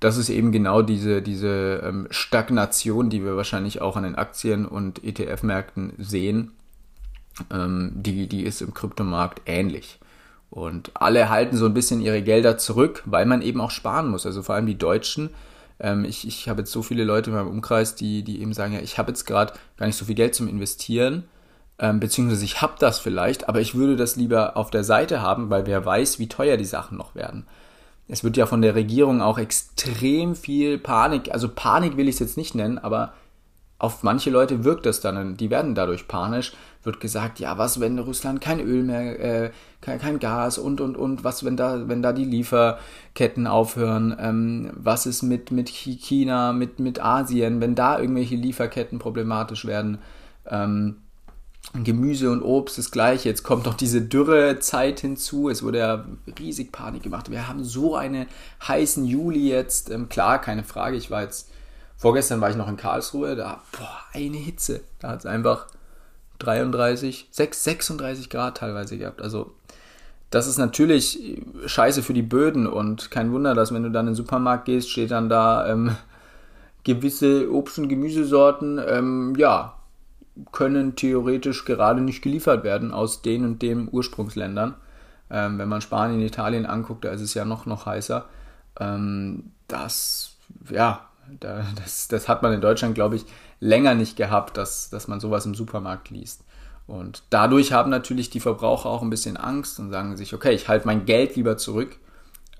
das 0.00 0.16
ist 0.16 0.30
eben 0.30 0.50
genau 0.50 0.80
diese, 0.82 1.20
diese 1.20 1.82
ähm, 1.84 2.06
Stagnation, 2.10 3.10
die 3.10 3.24
wir 3.24 3.36
wahrscheinlich 3.36 3.82
auch 3.82 3.96
an 3.96 4.04
den 4.04 4.14
Aktien- 4.14 4.66
und 4.66 5.04
ETF-Märkten 5.04 5.92
sehen. 5.98 6.52
Ähm, 7.52 7.92
die, 7.94 8.28
die 8.28 8.44
ist 8.44 8.62
im 8.62 8.72
Kryptomarkt 8.72 9.42
ähnlich. 9.46 9.98
Und 10.50 10.92
alle 10.94 11.28
halten 11.28 11.56
so 11.56 11.66
ein 11.66 11.74
bisschen 11.74 12.00
ihre 12.00 12.22
Gelder 12.22 12.56
zurück, 12.56 13.02
weil 13.04 13.26
man 13.26 13.42
eben 13.42 13.60
auch 13.60 13.70
sparen 13.70 14.08
muss. 14.08 14.24
Also 14.24 14.42
vor 14.42 14.54
allem 14.54 14.66
die 14.66 14.78
Deutschen. 14.78 15.30
Ähm, 15.80 16.04
ich 16.04 16.26
ich 16.26 16.48
habe 16.48 16.60
jetzt 16.60 16.72
so 16.72 16.82
viele 16.82 17.04
Leute 17.04 17.30
in 17.30 17.36
meinem 17.36 17.48
Umkreis, 17.48 17.94
die, 17.94 18.22
die 18.22 18.40
eben 18.40 18.54
sagen, 18.54 18.72
ja, 18.72 18.80
ich 18.80 18.98
habe 18.98 19.10
jetzt 19.10 19.26
gerade 19.26 19.52
gar 19.76 19.86
nicht 19.86 19.96
so 19.96 20.06
viel 20.06 20.14
Geld 20.14 20.34
zum 20.34 20.48
Investieren 20.48 21.24
ähm, 21.78 22.00
beziehungsweise 22.00 22.44
ich 22.44 22.60
habe 22.60 22.74
das 22.78 22.98
vielleicht, 22.98 23.48
aber 23.48 23.60
ich 23.60 23.74
würde 23.74 23.96
das 23.96 24.16
lieber 24.16 24.56
auf 24.56 24.70
der 24.70 24.84
Seite 24.84 25.22
haben, 25.22 25.50
weil 25.50 25.66
wer 25.66 25.84
weiß, 25.84 26.18
wie 26.18 26.28
teuer 26.28 26.56
die 26.56 26.64
Sachen 26.64 26.98
noch 26.98 27.14
werden. 27.14 27.46
Es 28.08 28.24
wird 28.24 28.36
ja 28.36 28.46
von 28.46 28.62
der 28.62 28.74
Regierung 28.74 29.20
auch 29.20 29.38
extrem 29.38 30.34
viel 30.34 30.78
Panik, 30.78 31.32
also 31.32 31.48
Panik 31.48 31.96
will 31.96 32.08
ich 32.08 32.14
es 32.14 32.20
jetzt 32.20 32.36
nicht 32.36 32.54
nennen, 32.54 32.78
aber 32.78 33.12
auf 33.78 34.02
manche 34.02 34.30
Leute 34.30 34.64
wirkt 34.64 34.86
das 34.86 35.00
dann, 35.00 35.36
die 35.36 35.50
werden 35.50 35.76
dadurch 35.76 36.08
panisch, 36.08 36.52
wird 36.82 37.00
gesagt, 37.00 37.38
ja, 37.38 37.58
was, 37.58 37.78
wenn 37.78 37.98
Russland 37.98 38.40
kein 38.40 38.60
Öl 38.60 38.82
mehr, 38.82 39.20
äh, 39.20 39.50
kein, 39.80 40.00
kein, 40.00 40.18
Gas 40.18 40.58
und, 40.58 40.80
und, 40.80 40.96
und, 40.96 41.22
was, 41.22 41.44
wenn 41.44 41.56
da, 41.56 41.88
wenn 41.88 42.02
da 42.02 42.12
die 42.12 42.24
Lieferketten 42.24 43.46
aufhören, 43.46 44.16
ähm, 44.18 44.72
was 44.74 45.06
ist 45.06 45.22
mit, 45.22 45.52
mit 45.52 45.68
China, 45.68 46.52
mit, 46.52 46.80
mit 46.80 47.00
Asien, 47.00 47.60
wenn 47.60 47.76
da 47.76 48.00
irgendwelche 48.00 48.34
Lieferketten 48.34 48.98
problematisch 48.98 49.64
werden, 49.64 49.98
ähm, 50.46 50.96
Gemüse 51.74 52.30
und 52.30 52.42
Obst 52.42 52.78
das 52.78 52.90
gleiche. 52.90 53.28
Jetzt 53.28 53.42
kommt 53.42 53.66
noch 53.66 53.74
diese 53.74 54.00
Dürrezeit 54.00 55.00
hinzu. 55.00 55.48
Es 55.48 55.62
wurde 55.62 55.78
ja 55.78 56.04
riesig 56.38 56.72
Panik 56.72 57.02
gemacht. 57.02 57.30
Wir 57.30 57.46
haben 57.46 57.62
so 57.62 57.94
einen 57.94 58.26
heißen 58.66 59.04
Juli 59.04 59.48
jetzt. 59.48 59.90
Ähm, 59.90 60.08
klar, 60.08 60.40
keine 60.40 60.64
Frage. 60.64 60.96
Ich 60.96 61.10
war 61.10 61.22
jetzt, 61.22 61.50
vorgestern 61.96 62.40
war 62.40 62.50
ich 62.50 62.56
noch 62.56 62.68
in 62.68 62.76
Karlsruhe. 62.76 63.36
Da, 63.36 63.62
boah, 63.72 63.98
eine 64.12 64.38
Hitze. 64.38 64.80
Da 64.98 65.10
hat 65.10 65.20
es 65.20 65.26
einfach 65.26 65.66
33, 66.38 67.28
6, 67.30 67.64
36 67.64 68.30
Grad 68.30 68.56
teilweise 68.56 68.96
gehabt. 68.96 69.20
Also, 69.20 69.52
das 70.30 70.46
ist 70.46 70.58
natürlich 70.58 71.38
scheiße 71.66 72.02
für 72.02 72.14
die 72.14 72.22
Böden 72.22 72.66
und 72.66 73.10
kein 73.10 73.32
Wunder, 73.32 73.54
dass 73.54 73.72
wenn 73.72 73.82
du 73.82 73.90
dann 73.90 74.06
in 74.06 74.12
den 74.12 74.16
Supermarkt 74.16 74.66
gehst, 74.66 74.90
steht 74.90 75.10
dann 75.10 75.28
da 75.28 75.66
ähm, 75.66 75.96
gewisse 76.84 77.50
Obst- 77.50 77.78
und 77.78 77.88
Gemüsesorten, 77.88 78.80
ähm, 78.86 79.34
ja, 79.36 79.77
können 80.52 80.96
theoretisch 80.96 81.64
gerade 81.64 82.00
nicht 82.00 82.22
geliefert 82.22 82.64
werden 82.64 82.92
aus 82.92 83.22
den 83.22 83.44
und 83.44 83.62
den 83.62 83.88
Ursprungsländern. 83.90 84.74
Ähm, 85.30 85.58
wenn 85.58 85.68
man 85.68 85.80
Spanien, 85.80 86.20
Italien 86.20 86.66
anguckt, 86.66 87.04
da 87.04 87.10
ist 87.10 87.20
es 87.20 87.34
ja 87.34 87.44
noch, 87.44 87.66
noch 87.66 87.86
heißer. 87.86 88.26
Ähm, 88.80 89.52
das, 89.66 90.36
ja, 90.70 91.08
da, 91.40 91.66
das, 91.76 92.08
das 92.08 92.28
hat 92.28 92.42
man 92.42 92.52
in 92.52 92.60
Deutschland, 92.60 92.94
glaube 92.94 93.16
ich, 93.16 93.24
länger 93.60 93.94
nicht 93.94 94.16
gehabt, 94.16 94.56
dass, 94.56 94.90
dass 94.90 95.08
man 95.08 95.20
sowas 95.20 95.44
im 95.44 95.54
Supermarkt 95.54 96.10
liest. 96.10 96.44
Und 96.86 97.24
dadurch 97.28 97.72
haben 97.72 97.90
natürlich 97.90 98.30
die 98.30 98.40
Verbraucher 98.40 98.88
auch 98.88 99.02
ein 99.02 99.10
bisschen 99.10 99.36
Angst 99.36 99.78
und 99.78 99.90
sagen 99.90 100.16
sich, 100.16 100.32
okay, 100.32 100.54
ich 100.54 100.68
halte 100.68 100.86
mein 100.86 101.04
Geld 101.04 101.36
lieber 101.36 101.58
zurück, 101.58 101.98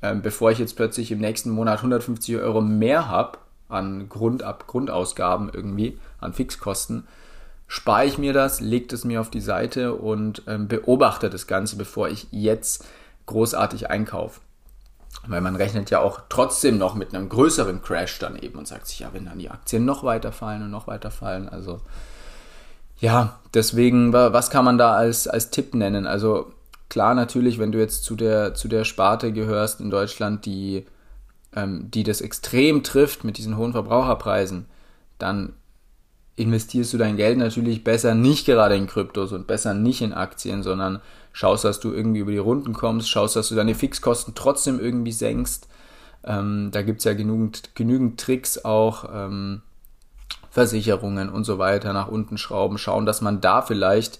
ähm, 0.02 0.20
bevor 0.20 0.50
ich 0.50 0.58
jetzt 0.58 0.76
plötzlich 0.76 1.10
im 1.10 1.18
nächsten 1.18 1.50
Monat 1.50 1.78
150 1.78 2.36
Euro 2.36 2.60
mehr 2.60 3.08
habe 3.08 3.38
an 3.68 4.08
Grundab 4.08 4.66
Grundausgaben 4.66 5.50
irgendwie, 5.52 5.98
an 6.20 6.32
Fixkosten, 6.32 7.06
spare 7.68 8.06
ich 8.06 8.18
mir 8.18 8.32
das, 8.32 8.60
lege 8.60 8.94
es 8.94 9.04
mir 9.04 9.20
auf 9.20 9.30
die 9.30 9.42
Seite 9.42 9.94
und 9.94 10.42
ähm, 10.46 10.66
beobachte 10.66 11.30
das 11.30 11.46
Ganze, 11.46 11.76
bevor 11.76 12.08
ich 12.08 12.26
jetzt 12.30 12.86
großartig 13.26 13.90
einkaufe. 13.90 14.40
Weil 15.26 15.42
man 15.42 15.56
rechnet 15.56 15.90
ja 15.90 16.00
auch 16.00 16.22
trotzdem 16.30 16.78
noch 16.78 16.94
mit 16.94 17.14
einem 17.14 17.28
größeren 17.28 17.82
Crash 17.82 18.18
dann 18.18 18.36
eben 18.36 18.58
und 18.58 18.66
sagt 18.66 18.86
sich, 18.86 19.00
ja, 19.00 19.10
wenn 19.12 19.26
dann 19.26 19.38
die 19.38 19.50
Aktien 19.50 19.84
noch 19.84 20.02
weiter 20.02 20.32
fallen 20.32 20.62
und 20.62 20.70
noch 20.70 20.86
weiter 20.86 21.10
fallen, 21.10 21.48
also 21.48 21.80
ja, 23.00 23.38
deswegen, 23.54 24.12
was 24.12 24.50
kann 24.50 24.64
man 24.64 24.78
da 24.78 24.94
als, 24.94 25.28
als 25.28 25.50
Tipp 25.50 25.74
nennen? 25.74 26.06
Also 26.06 26.52
klar, 26.88 27.14
natürlich, 27.14 27.58
wenn 27.58 27.70
du 27.70 27.78
jetzt 27.78 28.02
zu 28.02 28.16
der, 28.16 28.54
zu 28.54 28.66
der 28.66 28.84
Sparte 28.84 29.32
gehörst 29.32 29.80
in 29.80 29.90
Deutschland, 29.90 30.46
die, 30.46 30.86
ähm, 31.54 31.90
die 31.90 32.02
das 32.02 32.20
extrem 32.20 32.82
trifft 32.82 33.24
mit 33.24 33.38
diesen 33.38 33.56
hohen 33.56 33.72
Verbraucherpreisen, 33.72 34.66
dann 35.18 35.52
investierst 36.38 36.92
du 36.92 36.98
dein 36.98 37.16
Geld 37.16 37.38
natürlich 37.38 37.84
besser 37.84 38.14
nicht 38.14 38.46
gerade 38.46 38.76
in 38.76 38.86
Kryptos 38.86 39.32
und 39.32 39.46
besser 39.46 39.74
nicht 39.74 40.02
in 40.02 40.12
Aktien, 40.12 40.62
sondern 40.62 41.00
schaust, 41.32 41.64
dass 41.64 41.80
du 41.80 41.92
irgendwie 41.92 42.20
über 42.20 42.32
die 42.32 42.38
Runden 42.38 42.72
kommst, 42.72 43.10
schaust, 43.10 43.36
dass 43.36 43.48
du 43.48 43.54
deine 43.54 43.74
Fixkosten 43.74 44.34
trotzdem 44.34 44.80
irgendwie 44.80 45.12
senkst. 45.12 45.68
Ähm, 46.24 46.70
da 46.72 46.82
gibt 46.82 46.98
es 46.98 47.04
ja 47.04 47.14
genügend, 47.14 47.74
genügend 47.74 48.20
Tricks 48.20 48.64
auch, 48.64 49.04
ähm, 49.12 49.62
Versicherungen 50.50 51.28
und 51.28 51.44
so 51.44 51.58
weiter 51.58 51.92
nach 51.92 52.08
unten 52.08 52.38
schrauben, 52.38 52.78
schauen, 52.78 53.06
dass 53.06 53.20
man 53.20 53.40
da 53.40 53.62
vielleicht, 53.62 54.18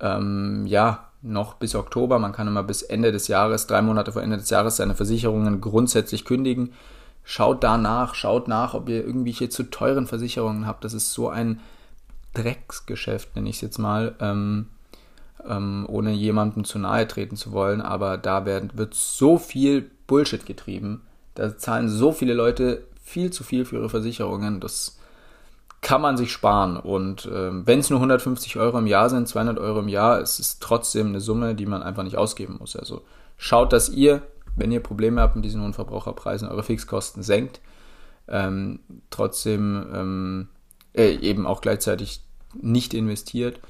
ähm, 0.00 0.64
ja, 0.66 1.04
noch 1.20 1.54
bis 1.54 1.74
Oktober, 1.74 2.18
man 2.18 2.32
kann 2.32 2.46
immer 2.46 2.62
bis 2.62 2.82
Ende 2.82 3.12
des 3.12 3.28
Jahres, 3.28 3.66
drei 3.66 3.82
Monate 3.82 4.12
vor 4.12 4.22
Ende 4.22 4.36
des 4.36 4.50
Jahres 4.50 4.76
seine 4.76 4.94
Versicherungen 4.94 5.60
grundsätzlich 5.60 6.24
kündigen 6.24 6.72
Schaut 7.30 7.62
danach, 7.62 8.14
schaut 8.14 8.48
nach, 8.48 8.72
ob 8.72 8.88
ihr 8.88 9.04
irgendwelche 9.04 9.50
zu 9.50 9.64
teuren 9.64 10.06
Versicherungen 10.06 10.66
habt. 10.66 10.82
Das 10.82 10.94
ist 10.94 11.12
so 11.12 11.28
ein 11.28 11.60
Drecksgeschäft, 12.32 13.36
nenne 13.36 13.50
ich 13.50 13.56
es 13.56 13.60
jetzt 13.60 13.76
mal. 13.76 14.14
Ähm, 14.18 14.68
ähm, 15.46 15.84
ohne 15.90 16.12
jemandem 16.12 16.64
zu 16.64 16.78
nahe 16.78 17.06
treten 17.06 17.36
zu 17.36 17.52
wollen, 17.52 17.82
aber 17.82 18.16
da 18.16 18.46
werden, 18.46 18.70
wird 18.72 18.94
so 18.94 19.36
viel 19.36 19.90
Bullshit 20.06 20.46
getrieben. 20.46 21.02
Da 21.34 21.58
zahlen 21.58 21.90
so 21.90 22.12
viele 22.12 22.32
Leute 22.32 22.86
viel 23.04 23.30
zu 23.30 23.44
viel 23.44 23.66
für 23.66 23.76
ihre 23.76 23.90
Versicherungen. 23.90 24.58
Das 24.58 24.98
kann 25.82 26.00
man 26.00 26.16
sich 26.16 26.32
sparen. 26.32 26.78
Und 26.78 27.26
äh, 27.26 27.50
wenn 27.66 27.80
es 27.80 27.90
nur 27.90 27.98
150 27.98 28.56
Euro 28.56 28.78
im 28.78 28.86
Jahr 28.86 29.10
sind, 29.10 29.28
200 29.28 29.58
Euro 29.58 29.80
im 29.80 29.88
Jahr, 29.88 30.18
ist 30.18 30.38
es 30.38 30.60
trotzdem 30.60 31.08
eine 31.08 31.20
Summe, 31.20 31.54
die 31.54 31.66
man 31.66 31.82
einfach 31.82 32.04
nicht 32.04 32.16
ausgeben 32.16 32.56
muss. 32.58 32.74
Also 32.74 33.02
schaut, 33.36 33.74
dass 33.74 33.90
ihr, 33.90 34.22
wenn 34.58 34.72
ihr 34.72 34.80
Probleme 34.80 35.20
habt 35.20 35.36
mit 35.36 35.44
diesen 35.44 35.62
hohen 35.62 35.74
Verbraucherpreisen, 35.74 36.48
eure 36.48 36.62
Fixkosten 36.62 37.22
senkt. 37.22 37.60
Ähm, 38.28 38.80
trotzdem 39.10 39.86
ähm, 39.94 40.48
äh, 40.94 41.14
eben 41.14 41.46
auch 41.46 41.60
gleichzeitig 41.60 42.22
nicht 42.60 42.94
investiert. 42.94 43.60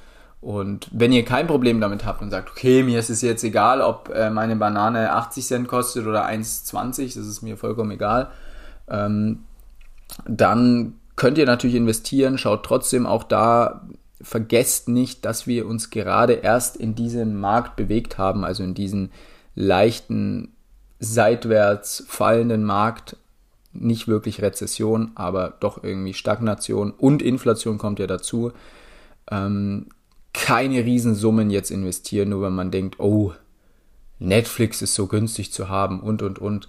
Und 0.41 0.89
wenn 0.93 1.13
ihr 1.13 1.25
kein 1.25 1.47
Problem 1.49 1.81
damit 1.81 2.05
habt 2.05 2.23
und 2.23 2.31
sagt, 2.31 2.51
okay, 2.51 2.83
mir 2.83 2.99
ist 2.99 3.11
es 3.11 3.23
jetzt 3.23 3.43
egal, 3.43 3.81
ob 3.81 4.11
äh, 4.15 4.31
meine 4.31 4.57
Banane 4.57 5.13
80 5.13 5.47
Cent 5.47 5.69
kostet 5.69 6.07
oder 6.07 6.27
1,20, 6.27 7.17
das 7.17 7.27
ist 7.27 7.43
mir 7.43 7.57
vollkommen 7.57 7.91
egal, 7.91 8.31
ähm, 8.89 9.45
dann 10.27 10.95
könnt 11.17 11.39
ihr 11.39 11.47
natürlich 11.47 11.77
investieren, 11.77 12.39
schaut 12.39 12.65
trotzdem 12.65 13.05
auch 13.07 13.25
da, 13.25 13.89
vergesst 14.21 14.89
nicht, 14.89 15.25
dass 15.25 15.47
wir 15.47 15.67
uns 15.67 15.91
gerade 15.91 16.35
erst 16.35 16.77
in 16.77 16.95
diesen 16.95 17.39
Markt 17.39 17.77
bewegt 17.77 18.19
haben, 18.19 18.45
also 18.45 18.63
in 18.63 18.75
diesen 18.75 19.11
leichten 19.55 20.53
seitwärts 21.01 22.05
fallenden 22.09 22.65
Markt, 22.65 23.17
nicht 23.73 24.09
wirklich 24.09 24.43
Rezession, 24.43 25.13
aber 25.15 25.55
doch 25.61 25.83
irgendwie 25.85 26.15
Stagnation 26.15 26.91
und 26.91 27.23
Inflation 27.23 27.79
kommt 27.79 27.99
ja 27.99 28.07
dazu. 28.07 28.53
Ähm, 29.31 29.87
keine 30.33 30.85
Riesensummen 30.85 31.51
jetzt 31.51 31.71
investieren, 31.71 32.31
nur 32.31 32.43
wenn 32.43 32.55
man 32.55 32.71
denkt, 32.71 32.99
oh, 32.99 33.33
Netflix 34.19 34.83
ist 34.83 34.95
so 34.95 35.07
günstig 35.07 35.53
zu 35.53 35.69
haben 35.69 36.01
und 36.01 36.23
und 36.23 36.39
und. 36.39 36.69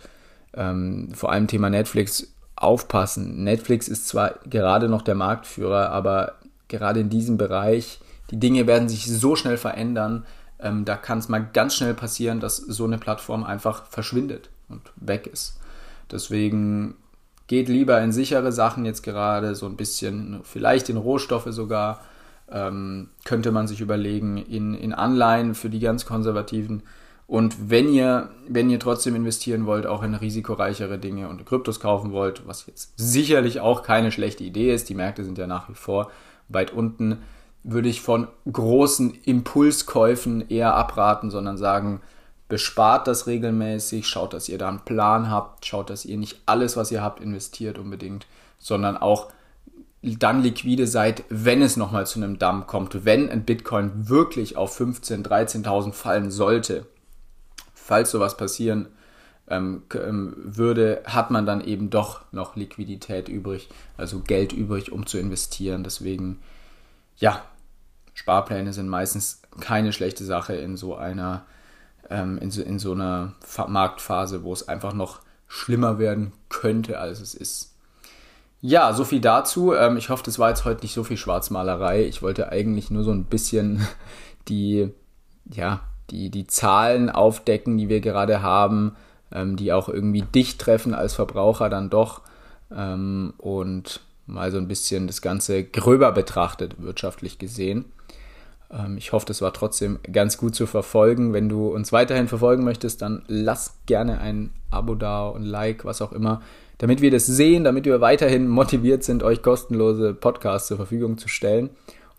Ähm, 0.53 1.09
vor 1.13 1.31
allem 1.31 1.47
Thema 1.47 1.69
Netflix 1.69 2.33
aufpassen. 2.55 3.43
Netflix 3.43 3.87
ist 3.87 4.07
zwar 4.07 4.39
gerade 4.49 4.89
noch 4.89 5.01
der 5.01 5.15
Marktführer, 5.15 5.89
aber 5.91 6.33
gerade 6.67 6.99
in 6.99 7.09
diesem 7.09 7.37
Bereich, 7.37 7.99
die 8.31 8.39
Dinge 8.39 8.67
werden 8.67 8.89
sich 8.89 9.05
so 9.05 9.35
schnell 9.35 9.57
verändern, 9.57 10.25
ähm, 10.59 10.85
da 10.85 10.95
kann 10.95 11.19
es 11.19 11.29
mal 11.29 11.39
ganz 11.53 11.75
schnell 11.75 11.93
passieren, 11.93 12.39
dass 12.39 12.57
so 12.57 12.85
eine 12.85 12.97
Plattform 12.97 13.43
einfach 13.43 13.85
verschwindet 13.85 14.49
und 14.67 14.81
weg 14.95 15.27
ist. 15.27 15.59
Deswegen 16.11 16.95
geht 17.47 17.69
lieber 17.69 17.99
in 18.01 18.11
sichere 18.11 18.51
Sachen 18.51 18.85
jetzt 18.85 19.03
gerade, 19.03 19.55
so 19.55 19.65
ein 19.65 19.75
bisschen, 19.75 20.41
vielleicht 20.43 20.89
in 20.89 20.97
Rohstoffe 20.97 21.47
sogar, 21.49 22.01
ähm, 22.51 23.09
könnte 23.25 23.51
man 23.51 23.67
sich 23.67 23.81
überlegen, 23.81 24.37
in, 24.37 24.73
in 24.73 24.93
Anleihen 24.93 25.55
für 25.55 25.69
die 25.69 25.79
ganz 25.79 26.05
Konservativen. 26.05 26.83
Und 27.27 27.69
wenn 27.69 27.93
ihr, 27.93 28.29
wenn 28.47 28.69
ihr 28.69 28.79
trotzdem 28.79 29.15
investieren 29.15 29.65
wollt, 29.67 29.85
auch 29.85 30.01
in 30.01 30.15
risikoreichere 30.15 30.97
Dinge 30.97 31.29
und 31.29 31.45
Kryptos 31.45 31.79
kaufen 31.79 32.11
wollt, 32.11 32.47
was 32.47 32.65
jetzt 32.65 32.93
sicherlich 32.97 33.61
auch 33.61 33.83
keine 33.83 34.11
schlechte 34.11 34.43
Idee 34.43 34.73
ist, 34.73 34.89
die 34.89 34.95
Märkte 34.95 35.23
sind 35.23 35.37
ja 35.37 35.45
nach 35.45 35.69
wie 35.69 35.75
vor 35.75 36.11
weit 36.47 36.73
unten, 36.73 37.19
würde 37.63 37.89
ich 37.89 38.01
von 38.01 38.27
großen 38.51 39.13
Impulskäufen 39.25 40.49
eher 40.49 40.75
abraten, 40.75 41.29
sondern 41.29 41.57
sagen, 41.57 42.01
bespart 42.47 43.07
das 43.07 43.27
regelmäßig, 43.27 44.07
schaut, 44.07 44.33
dass 44.33 44.49
ihr 44.49 44.57
da 44.57 44.69
einen 44.69 44.79
Plan 44.79 45.29
habt, 45.29 45.65
schaut, 45.65 45.89
dass 45.89 46.05
ihr 46.05 46.17
nicht 46.17 46.41
alles, 46.45 46.77
was 46.77 46.91
ihr 46.91 47.03
habt, 47.03 47.21
investiert 47.21 47.77
unbedingt, 47.77 48.25
sondern 48.57 48.97
auch 48.97 49.27
dann 50.01 50.41
liquide 50.41 50.87
seid, 50.87 51.23
wenn 51.29 51.61
es 51.61 51.75
nochmal 51.77 52.07
zu 52.07 52.19
einem 52.19 52.39
Dump 52.39 52.67
kommt, 52.67 53.05
wenn 53.05 53.29
ein 53.29 53.43
Bitcoin 53.43 54.07
wirklich 54.09 54.55
auf 54.55 54.79
15.000, 54.79 55.27
13.000 55.27 55.91
fallen 55.91 56.31
sollte, 56.31 56.85
falls 57.73 58.11
sowas 58.11 58.37
passieren 58.37 58.87
ähm, 59.49 59.83
ähm, 59.93 60.35
würde, 60.37 61.01
hat 61.05 61.31
man 61.31 61.45
dann 61.45 61.61
eben 61.61 61.89
doch 61.89 62.21
noch 62.31 62.55
Liquidität 62.55 63.27
übrig, 63.27 63.67
also 63.97 64.19
Geld 64.19 64.53
übrig, 64.53 64.91
um 64.91 65.05
zu 65.05 65.17
investieren. 65.17 65.83
Deswegen, 65.83 66.39
ja, 67.19 67.43
Sparpläne 68.13 68.73
sind 68.73 68.89
meistens 68.89 69.41
keine 69.59 69.93
schlechte 69.93 70.25
Sache 70.25 70.55
in 70.55 70.77
so 70.77 70.95
einer, 70.95 71.45
ähm, 72.09 72.37
in, 72.39 72.51
so, 72.51 72.61
in 72.61 72.79
so 72.79 72.93
einer 72.93 73.33
Marktphase, 73.67 74.43
wo 74.43 74.51
es 74.51 74.67
einfach 74.67 74.93
noch 74.93 75.19
schlimmer 75.47 75.99
werden 75.99 76.33
könnte, 76.49 76.99
als 76.99 77.19
es 77.19 77.33
ist. 77.33 77.75
Ja, 78.61 78.93
so 78.93 79.05
viel 79.05 79.21
dazu. 79.21 79.73
Ähm, 79.73 79.97
ich 79.97 80.09
hoffe, 80.09 80.23
das 80.23 80.37
war 80.37 80.49
jetzt 80.49 80.65
heute 80.65 80.81
nicht 80.81 80.93
so 80.93 81.03
viel 81.03 81.17
Schwarzmalerei. 81.17 82.03
Ich 82.05 82.21
wollte 82.21 82.51
eigentlich 82.51 82.91
nur 82.91 83.03
so 83.03 83.11
ein 83.11 83.25
bisschen 83.25 83.87
die, 84.47 84.89
ja, 85.45 85.81
die, 86.09 86.29
die 86.29 86.47
Zahlen 86.47 87.09
aufdecken, 87.09 87.77
die 87.77 87.89
wir 87.89 88.01
gerade 88.01 88.41
haben, 88.41 88.95
ähm, 89.31 89.55
die 89.55 89.71
auch 89.71 89.89
irgendwie 89.89 90.23
dich 90.23 90.57
treffen 90.57 90.93
als 90.93 91.13
Verbraucher 91.13 91.69
dann 91.69 91.89
doch 91.89 92.21
ähm, 92.71 93.33
und 93.37 94.01
mal 94.29 94.51
so 94.51 94.57
ein 94.57 94.67
bisschen 94.67 95.07
das 95.07 95.21
Ganze 95.21 95.63
gröber 95.63 96.11
betrachtet, 96.11 96.81
wirtschaftlich 96.81 97.39
gesehen. 97.39 97.85
Ähm, 98.71 98.97
ich 98.97 99.11
hoffe, 99.11 99.25
das 99.25 99.41
war 99.41 99.53
trotzdem 99.53 99.99
ganz 100.11 100.37
gut 100.37 100.55
zu 100.55 100.65
verfolgen. 100.67 101.33
Wenn 101.33 101.49
du 101.49 101.67
uns 101.67 101.91
weiterhin 101.91 102.27
verfolgen 102.27 102.63
möchtest, 102.63 103.01
dann 103.01 103.23
lass 103.27 103.77
gerne 103.85 104.19
ein 104.19 104.51
Abo 104.69 104.95
da 104.95 105.27
und 105.27 105.43
Like, 105.43 105.85
was 105.85 106.01
auch 106.01 106.11
immer, 106.11 106.41
damit 106.77 107.01
wir 107.01 107.11
das 107.11 107.25
sehen, 107.25 107.63
damit 107.63 107.85
wir 107.85 108.01
weiterhin 108.01 108.47
motiviert 108.47 109.03
sind, 109.03 109.23
euch 109.23 109.41
kostenlose 109.41 110.13
Podcasts 110.13 110.67
zur 110.67 110.77
Verfügung 110.77 111.17
zu 111.17 111.27
stellen. 111.27 111.69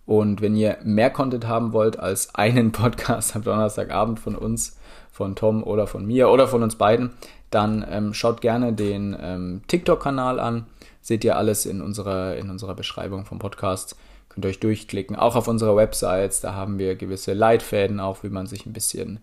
Und 0.06 0.40
wenn 0.40 0.56
ihr 0.56 0.78
mehr 0.82 1.10
Content 1.10 1.46
haben 1.46 1.72
wollt 1.72 1.98
als 1.98 2.34
einen 2.34 2.72
Podcast 2.72 3.36
am 3.36 3.42
Donnerstagabend 3.42 4.18
von 4.18 4.34
uns, 4.34 4.76
von 5.12 5.36
Tom 5.36 5.62
oder 5.62 5.86
von 5.86 6.06
mir 6.06 6.30
oder 6.30 6.48
von 6.48 6.62
uns 6.62 6.76
beiden, 6.76 7.10
dann 7.50 7.84
ähm, 7.90 8.14
schaut 8.14 8.40
gerne 8.40 8.72
den 8.72 9.16
ähm, 9.20 9.62
TikTok-Kanal 9.66 10.40
an. 10.40 10.66
Seht 11.00 11.24
ihr 11.24 11.36
alles 11.36 11.66
in 11.66 11.80
unserer, 11.80 12.36
in 12.36 12.50
unserer 12.50 12.74
Beschreibung 12.74 13.24
vom 13.24 13.38
Podcast. 13.38 13.96
Könnt 14.28 14.44
ihr 14.44 14.50
euch 14.50 14.60
durchklicken. 14.60 15.16
Auch 15.16 15.34
auf 15.34 15.48
unserer 15.48 15.76
Website, 15.76 16.44
da 16.44 16.54
haben 16.54 16.78
wir 16.78 16.94
gewisse 16.94 17.32
Leitfäden 17.32 18.00
auch, 18.00 18.22
wie 18.22 18.28
man 18.28 18.46
sich 18.46 18.66
ein 18.66 18.72
bisschen, 18.72 19.20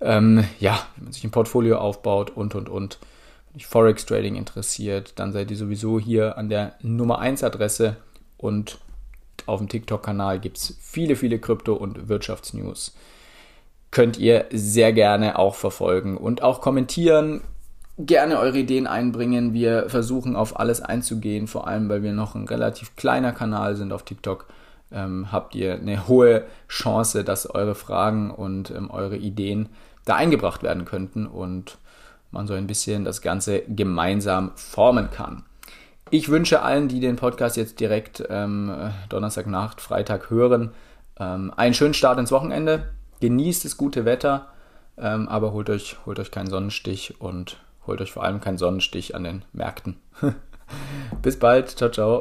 ähm, 0.00 0.44
ja, 0.58 0.80
wie 0.96 1.04
man 1.04 1.12
sich 1.12 1.24
ein 1.24 1.30
Portfolio 1.30 1.78
aufbaut 1.78 2.30
und 2.30 2.54
und 2.54 2.68
und. 2.68 2.98
Wenn 3.48 3.60
euch 3.60 3.66
Forex 3.66 4.06
Trading 4.06 4.34
interessiert, 4.34 5.12
dann 5.16 5.32
seid 5.32 5.50
ihr 5.50 5.56
sowieso 5.56 6.00
hier 6.00 6.38
an 6.38 6.48
der 6.48 6.74
Nummer 6.80 7.18
1 7.18 7.44
Adresse 7.44 7.96
und 8.36 8.78
auf 9.46 9.58
dem 9.58 9.68
TikTok-Kanal 9.68 10.40
gibt 10.40 10.58
es 10.58 10.76
viele, 10.80 11.16
viele 11.16 11.38
Krypto- 11.38 11.74
und 11.74 12.08
Wirtschaftsnews. 12.08 12.94
Könnt 13.90 14.18
ihr 14.18 14.46
sehr 14.50 14.92
gerne 14.92 15.38
auch 15.38 15.54
verfolgen 15.54 16.16
und 16.16 16.42
auch 16.42 16.60
kommentieren 16.60 17.42
gerne 17.98 18.38
eure 18.38 18.58
Ideen 18.58 18.86
einbringen. 18.86 19.52
Wir 19.52 19.88
versuchen 19.88 20.36
auf 20.36 20.58
alles 20.58 20.80
einzugehen, 20.80 21.46
vor 21.46 21.66
allem 21.66 21.88
weil 21.88 22.02
wir 22.02 22.12
noch 22.12 22.34
ein 22.34 22.48
relativ 22.48 22.96
kleiner 22.96 23.32
Kanal 23.32 23.76
sind 23.76 23.92
auf 23.92 24.04
TikTok. 24.04 24.46
Ähm, 24.90 25.32
habt 25.32 25.54
ihr 25.54 25.74
eine 25.74 26.06
hohe 26.08 26.44
Chance, 26.68 27.24
dass 27.24 27.48
eure 27.48 27.74
Fragen 27.74 28.30
und 28.30 28.70
ähm, 28.70 28.90
eure 28.90 29.16
Ideen 29.16 29.68
da 30.04 30.16
eingebracht 30.16 30.62
werden 30.62 30.84
könnten 30.84 31.26
und 31.26 31.78
man 32.30 32.46
so 32.46 32.54
ein 32.54 32.66
bisschen 32.66 33.04
das 33.04 33.20
Ganze 33.20 33.62
gemeinsam 33.68 34.52
formen 34.54 35.10
kann. 35.10 35.44
Ich 36.10 36.28
wünsche 36.28 36.62
allen, 36.62 36.88
die 36.88 37.00
den 37.00 37.16
Podcast 37.16 37.56
jetzt 37.56 37.80
direkt 37.80 38.22
ähm, 38.28 38.90
Donnerstagnacht, 39.08 39.80
Freitag 39.80 40.28
hören, 40.28 40.72
ähm, 41.18 41.52
einen 41.56 41.74
schönen 41.74 41.94
Start 41.94 42.18
ins 42.18 42.32
Wochenende. 42.32 42.88
Genießt 43.20 43.64
das 43.64 43.76
gute 43.76 44.04
Wetter, 44.04 44.48
ähm, 44.98 45.28
aber 45.28 45.52
holt 45.52 45.70
euch, 45.70 45.96
holt 46.04 46.18
euch 46.18 46.30
keinen 46.30 46.50
Sonnenstich 46.50 47.20
und 47.20 47.58
Holt 47.86 48.00
euch 48.00 48.12
vor 48.12 48.24
allem 48.24 48.40
keinen 48.40 48.58
Sonnenstich 48.58 49.14
an 49.14 49.24
den 49.24 49.44
Märkten. 49.52 49.96
Bis 51.22 51.38
bald. 51.38 51.70
Ciao, 51.70 51.90
ciao. 51.90 52.20